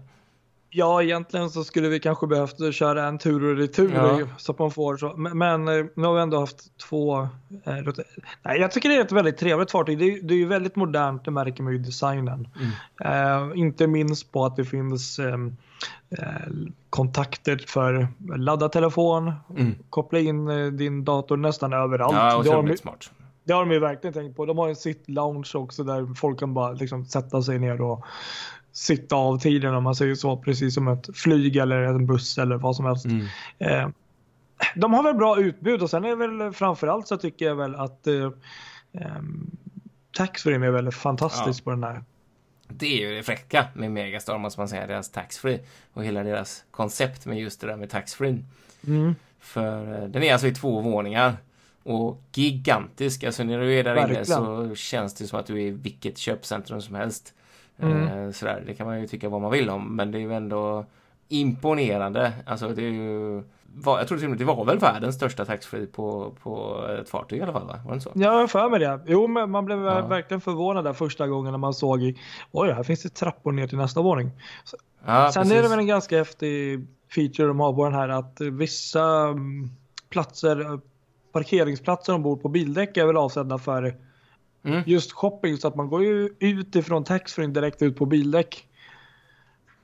[0.71, 4.21] Ja, egentligen så skulle vi kanske behövt köra en tur och retur Ja.
[4.39, 5.15] så att man får så.
[5.17, 7.21] Men, men eh, nu har vi ändå haft två.
[7.21, 7.75] Eh,
[8.43, 9.99] Nej, jag tycker det är ett väldigt trevligt fartyg.
[9.99, 12.49] Det är, det är ju väldigt modernt, det märker man ju i designen.
[13.01, 13.53] Mm.
[13.53, 15.35] Eh, inte minst på att det finns eh,
[16.19, 16.51] eh,
[16.91, 19.75] kontakter för ladda telefon, Mm.
[19.91, 22.15] koppla in eh, din dator nästan överallt.
[22.17, 23.11] Ja, det, har de, otroligt smart.
[23.45, 24.47] det har de ju verkligen tänkt på.
[24.47, 28.05] De har en sitt lounge också där folk kan bara liksom sätta sig ner och
[28.77, 30.37] sitta av tiden om man säger så.
[30.37, 33.05] Precis som ett flyg eller en buss eller vad som helst.
[33.05, 33.27] Mm.
[33.59, 33.89] Eh,
[34.75, 38.07] de har väl bra utbud och sen är väl framförallt så tycker jag väl att
[38.07, 38.31] eh,
[38.93, 39.51] ehm,
[40.17, 41.65] taxfree är väl fantastiskt Ja.
[41.65, 42.05] på den här.
[42.69, 44.87] Det är ju det fräcka med Megastar, måste man säga.
[44.87, 45.61] Deras taxfree
[45.93, 48.45] och hela deras koncept med just det där med taxfree.
[48.87, 49.15] Mm.
[49.41, 51.37] För eh, den är alltså i två våningar.
[51.83, 53.25] Och gigantisk.
[53.25, 54.27] Alltså när du är där inne Verkligen.
[54.27, 57.35] så känns det som att du är i vilket köpcentrum som helst.
[57.79, 58.09] Mm.
[58.27, 58.63] Eh, sådär.
[58.67, 59.97] Det kan man ju tycka vad man vill om.
[59.97, 60.85] Men det är ju ändå
[61.29, 62.33] imponerande.
[62.47, 63.43] Alltså det är ju...
[63.79, 67.09] Var, jag tror till och med det var väl världens största taxfree på, på ett
[67.09, 67.81] fartyg i alla fall va?
[67.87, 68.11] Var det så?
[68.15, 69.01] Ja, jag för mig det.
[69.07, 70.07] Jo, men man blev Ja.
[70.07, 72.17] verkligen förvånad där första gången när man såg i,
[72.53, 74.31] oj, här finns det trappor ner till nästa våning.
[75.07, 75.59] Ja, Sen precis.
[75.59, 79.05] är det väl en ganska häftig feature de har på den här att eh, vissa
[79.29, 79.71] mm,
[80.11, 80.79] platser, eh,
[81.33, 83.95] parkeringsplatser ombord på bildäck är väl avsedda för
[84.67, 84.83] Mm.
[84.87, 88.67] just shopping så att man går ju ut ifrån taxfree direkt ut på bildäck.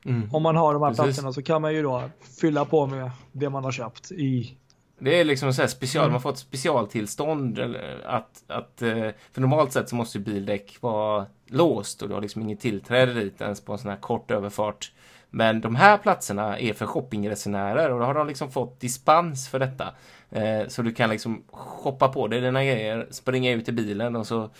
[0.04, 0.34] Mm.
[0.34, 1.04] Om man har de här Precis.
[1.04, 2.02] platserna så kan man ju då
[2.40, 4.56] fylla på med det man har köpt i.
[4.98, 6.12] Det är liksom så här special, Mm.
[6.12, 7.58] man får ett specialtillstånd
[8.04, 12.20] att, att eh, för normalt sett så måste ju bildäck vara låst och du har
[12.20, 14.92] liksom inget tillträde dit ens på en sån här kort överfart.
[15.30, 19.58] Men de här platserna är för shoppingresenärer och då har de liksom fått dispens för
[19.58, 19.94] detta.
[20.32, 24.26] Eh, så du kan liksom shoppa på dig dina grejer, springa ut i bilen och
[24.26, 24.50] så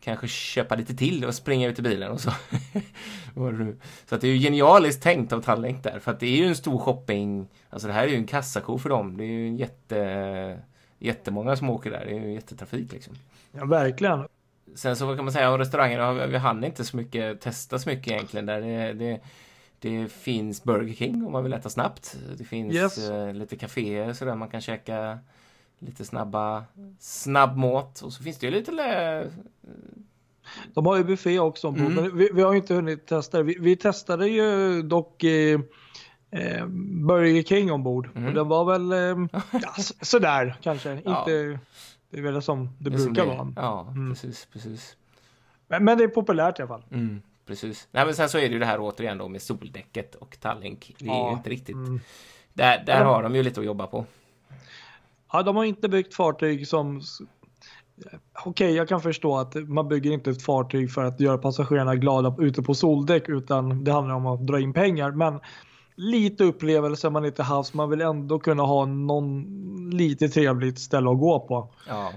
[0.00, 2.30] kanske köpa lite till och springa ut i bilen och så.
[4.08, 6.46] Så att det är ju genialiskt tänkt av Tallink där, för att det är ju
[6.46, 7.48] en stor shopping.
[7.70, 9.16] Alltså det här är ju en kassako för dem.
[9.16, 10.58] Det är ju en jätte,
[10.98, 12.04] jättemånga som åker där.
[12.04, 13.14] Det är ju jättetrafik liksom.
[13.52, 14.24] Ja, verkligen.
[14.74, 16.26] Sen så kan man säga om restaurangerna?
[16.26, 18.60] Vi hann inte så mycket testa så mycket egentligen där.
[18.60, 19.20] Det, det,
[19.82, 22.16] det finns Burger King om man vill äta snabbt.
[22.38, 22.98] Det finns Yes.
[23.10, 25.18] eh, lite kaféer så där man kan käka
[25.78, 26.64] lite snabba
[26.98, 28.00] snabbmat.
[28.00, 29.30] Och så finns det ju lite lä-
[30.74, 31.94] De har ju buffé också ombord, Mm.
[32.04, 33.42] men vi, vi har ju inte hunnit testa det.
[33.44, 35.60] Vi, vi testade ju dock eh,
[36.30, 36.66] eh,
[37.06, 38.28] Burger King ombord Mm.
[38.28, 39.26] och den var väl eh,
[39.62, 39.72] ja,
[40.02, 41.00] sådär kanske.
[41.04, 41.18] Ja.
[41.20, 41.58] Inte,
[42.10, 43.36] det är väl som det, det som brukar det är.
[43.38, 43.52] vara.
[43.56, 44.10] Ja, Mm.
[44.10, 44.96] precis, precis.
[45.68, 46.84] Men, men det är populärt i alla fall.
[46.90, 47.88] Mm, precis.
[47.92, 50.94] Nej, men sen så är det ju det här återigen då med soldäcket och Tallink.
[50.98, 51.74] Det är Ja, inte riktigt.
[51.76, 52.00] mm.
[52.54, 54.04] Där, där har de ju lite att jobba på.
[55.32, 57.02] Ja, de har inte byggt fartyg som...
[58.44, 62.34] Okej, jag kan förstå att man bygger inte ett fartyg för att göra passagerarna glada
[62.38, 65.10] ute på soldäck utan det handlar om att dra in pengar.
[65.10, 65.40] Men
[65.96, 69.44] lite upplevelse man inte haft, man vill ändå kunna ha någon
[69.90, 71.68] lite trevligt ställe att gå på.
[71.88, 72.12] Ja,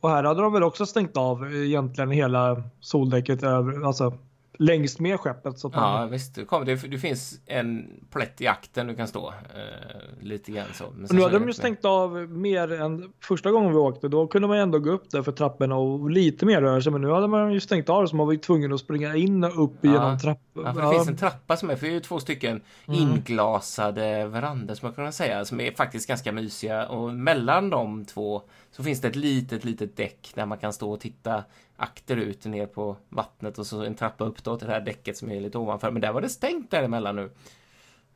[0.00, 4.18] Och här hade de väl också stängt av eh, egentligen hela soldäcket över, alltså
[4.58, 5.58] längst med skeppet.
[5.58, 6.34] Så att man, ja visst.
[6.34, 9.28] Det, kommer, det, det finns en plätt i akten du kan stå.
[9.28, 10.84] Eh, lite grann så.
[10.96, 14.08] Men nu hade de ju stängt av mer än första gången vi åkte.
[14.08, 16.92] Då kunde man ändå gå upp där för trapporna och lite mer röra sig.
[16.92, 19.44] Men nu hade man ju stängt av så man var ju tvungen att springa in
[19.44, 19.92] och upp Ja.
[19.92, 20.64] genom trappor.
[20.64, 23.00] Ja, för det finns en trappa som är, för det är ju två stycken Mm.
[23.00, 26.86] inglasade verandor som man kan säga, som är faktiskt ganska mysiga.
[26.88, 28.42] Och mellan de två
[28.72, 31.44] så finns det ett litet, litet däck där man kan stå och titta
[31.76, 35.30] akterut ner på vattnet och så en trappa upp då till det här däcket som
[35.30, 35.90] är lite ovanför.
[35.90, 37.30] Men där var det stängt däremellan nu.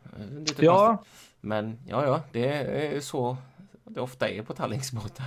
[0.05, 0.87] Eh, Lite Ja.
[0.87, 1.13] konstigt.
[1.41, 2.49] Men ja, ja, det
[2.97, 3.37] är så
[3.85, 5.27] det ofta är på Tallinksbåtar.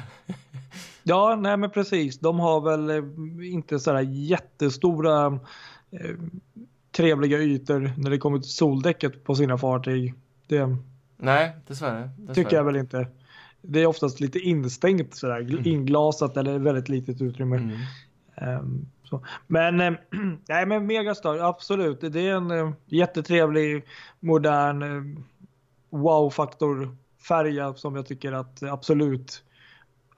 [1.03, 2.19] Ja, nej men precis.
[2.19, 5.39] De har väl eh, inte sådär jättestora
[5.91, 6.15] eh,
[6.91, 10.13] trevliga ytor när det kommer till soldäcket på sina fartyg.
[10.47, 10.77] Det
[11.17, 12.09] Nej, dessvärre.
[12.17, 12.35] dessvärre.
[12.35, 13.07] tycker jag väl inte.
[13.61, 17.57] Det är oftast lite instängt sådär, gl- inglasat eller väldigt litet utrymme.
[17.57, 18.85] Mm.
[19.03, 19.25] Så.
[19.47, 19.93] Men, eh,
[20.49, 22.01] nej, men Megastar, absolut.
[22.01, 23.85] Det är en eh, jättetrevlig,
[24.19, 25.21] modern eh,
[25.89, 26.95] wow-faktor
[27.27, 29.43] färja som jag tycker att absolut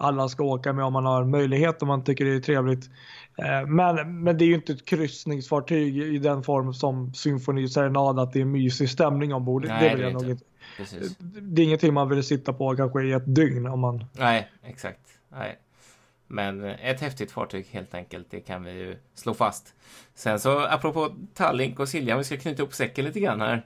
[0.02, 2.90] alla ska åka med om man har möjlighet och man tycker det är trevligt.
[3.38, 8.20] Eh, men, men det är ju inte ett kryssningsfartyg i den form som Symfoni Serenad
[8.20, 9.66] att det är mysig stämning ombord.
[9.68, 10.46] Nej, det, det är inte.
[10.78, 11.18] Precis.
[11.20, 15.02] det är ingenting man vill sitta på kanske i ett dygn om man Nej, exakt.
[15.30, 15.58] Nej.
[16.28, 19.74] Men eh, ett häftigt fartyg helt enkelt, det kan vi ju slå fast.
[20.16, 23.66] Sen så apropå Tallink och Silja, vi ska knyta upp säcken lite grann här.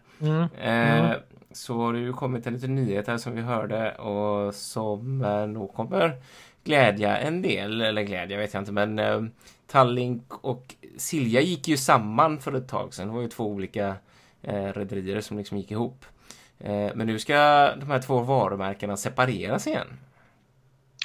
[0.57, 1.15] Eh,
[1.56, 5.47] Så har det ju kommit en liten nyhet här som vi hörde och som eh,
[5.47, 6.22] nog kommer
[6.64, 9.22] glädja en del, eller glädja vet jag inte, men eh,
[9.68, 13.08] Tallink och Silja gick ju samman för ett tag sedan.
[13.08, 13.95] Det var ju två olika
[14.41, 16.06] eh, rederier som liksom gick ihop.
[16.60, 17.36] Eh, men nu ska
[17.76, 19.88] de här två varumärkena separeras igen.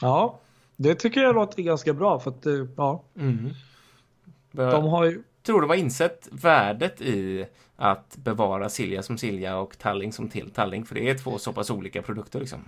[0.02, 0.38] Ja,
[0.76, 3.50] det tycker jag låter ganska bra för att eh, ja, Mm.
[4.52, 7.46] de har ju tror de har insett värdet i
[7.80, 10.84] att bevara Silja som Silja och Talling som till Talling.
[10.84, 12.64] För det är två så pass olika produkter liksom.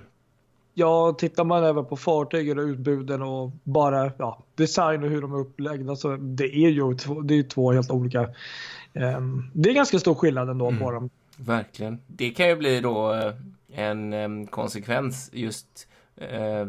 [0.74, 5.34] Ja, tittar man även på fartygen och utbuden och bara ja, design och hur de
[5.34, 8.28] är upplagda så det är ju två, det är två helt olika.
[8.94, 11.10] ehm, det är ganska stor skillnad ändå på dem.
[11.36, 11.98] Verkligen.
[12.06, 13.32] Det kan ju bli då eh,
[13.72, 16.66] en em, konsekvens just eh,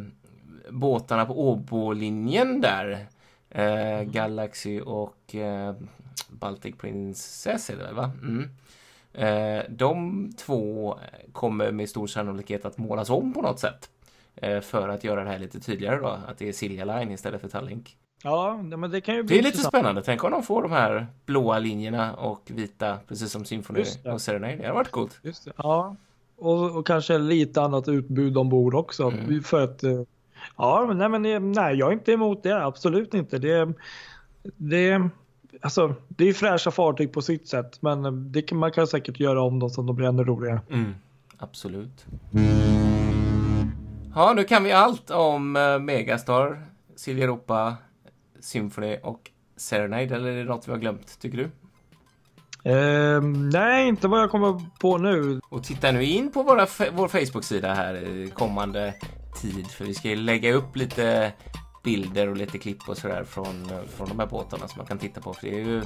[0.70, 3.08] båtarna på Åbolinjen där.
[3.50, 5.76] Eh, Galaxy och eh,
[6.30, 8.12] Baltic Princess är det väl, va?
[8.22, 8.50] Mm.
[9.14, 11.00] Eh, de två
[11.32, 13.90] kommer med stor sannolikhet att målas om på något sätt.
[14.36, 17.42] Eh, för att göra det här lite tydligare då, att det är Silja Line istället
[17.42, 17.98] för Tallink.
[18.24, 20.02] Ja, men det kan ju bli Det är lite spännande.
[20.02, 24.56] Tänk om de får de här blåa linjerna och vita, precis som Symphony och Serenade.
[24.56, 25.20] Det hade varit coolt.
[25.24, 25.52] Just det.
[25.58, 25.96] Ja,
[26.38, 29.04] och, och kanske lite annat utbud ombord också.
[29.04, 29.44] Mm.
[29.44, 30.02] För att, eh,
[30.58, 32.66] ja, men nej, men nej, jag är inte emot det.
[32.66, 33.38] Absolut inte.
[33.38, 33.74] Det,
[34.44, 35.10] det,
[35.62, 39.42] alltså, det är fräscha fartyg på sitt sätt, men det kan, man kan säkert göra
[39.42, 40.62] om dem så att de blir ännu roligare.
[40.70, 40.96] Mm,
[41.38, 42.06] absolut.
[44.16, 47.76] Ja, nu kan vi allt om eh, Megastar, Silja Europa,
[48.40, 50.16] Symphony och Serenade.
[50.16, 51.50] Eller är det något vi har glömt, tycker du?
[52.64, 55.40] Ehm, nej, inte vad jag kommer på nu.
[55.50, 58.94] Och titta nu in på våra, vår Facebook-sida här kommande
[59.42, 59.68] tid.
[59.68, 61.32] För vi ska lägga upp lite
[61.84, 65.22] bilder och lite klipp och sådär från, från de här båtarna som man kan titta
[65.22, 65.34] på.
[65.34, 65.84] För det är ju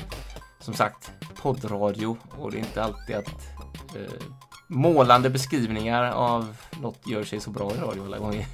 [0.59, 3.29] som sagt poddradio och det är inte alltid att
[3.95, 4.21] eh,
[4.67, 8.45] målande beskrivningar av något gör sig så bra i radio alla gånger.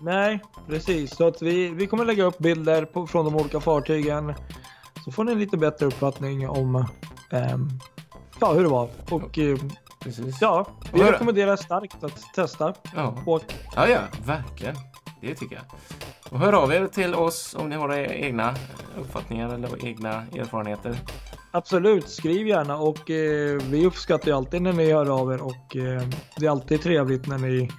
[0.00, 1.16] Nej, precis.
[1.16, 4.34] Så att vi, vi kommer lägga upp bilder på, från de olika fartygen.
[5.04, 6.86] Så får ni en lite bättre uppfattning om
[7.30, 7.68] ehm,
[8.40, 8.88] ja, hur det var.
[9.10, 9.58] Och eh,
[10.00, 10.40] Precis.
[10.40, 12.74] ja, vi rekommenderar starkt att testa.
[12.94, 13.14] Ja.
[13.26, 13.42] Och
[13.76, 14.76] ja, ja, verkligen.
[15.20, 15.64] Det tycker jag.
[16.32, 18.54] Och hör av er till oss om ni har egna
[18.98, 20.96] uppfattningar eller egna erfarenheter.
[21.50, 25.76] absolut, skriv gärna och eh, vi uppskattar ju alltid när ni hör av er och
[25.76, 26.02] eh,
[26.36, 27.70] det är alltid trevligt när ni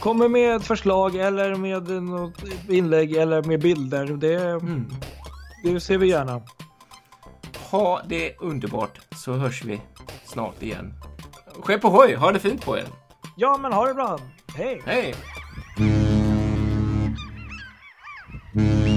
[0.00, 4.06] kommer med ett förslag eller med något inlägg eller med bilder.
[4.06, 4.90] Det, Mm.
[5.64, 6.40] det ser vi gärna.
[7.70, 9.80] Ha det underbart så hörs vi
[10.24, 10.94] snart igen.
[11.62, 12.84] Skepp ohoj, ha det fint på er.
[13.36, 14.18] Ja, men ha det bra.
[14.56, 14.82] Hej!
[14.86, 15.14] Hej!
[18.56, 18.94] Mm.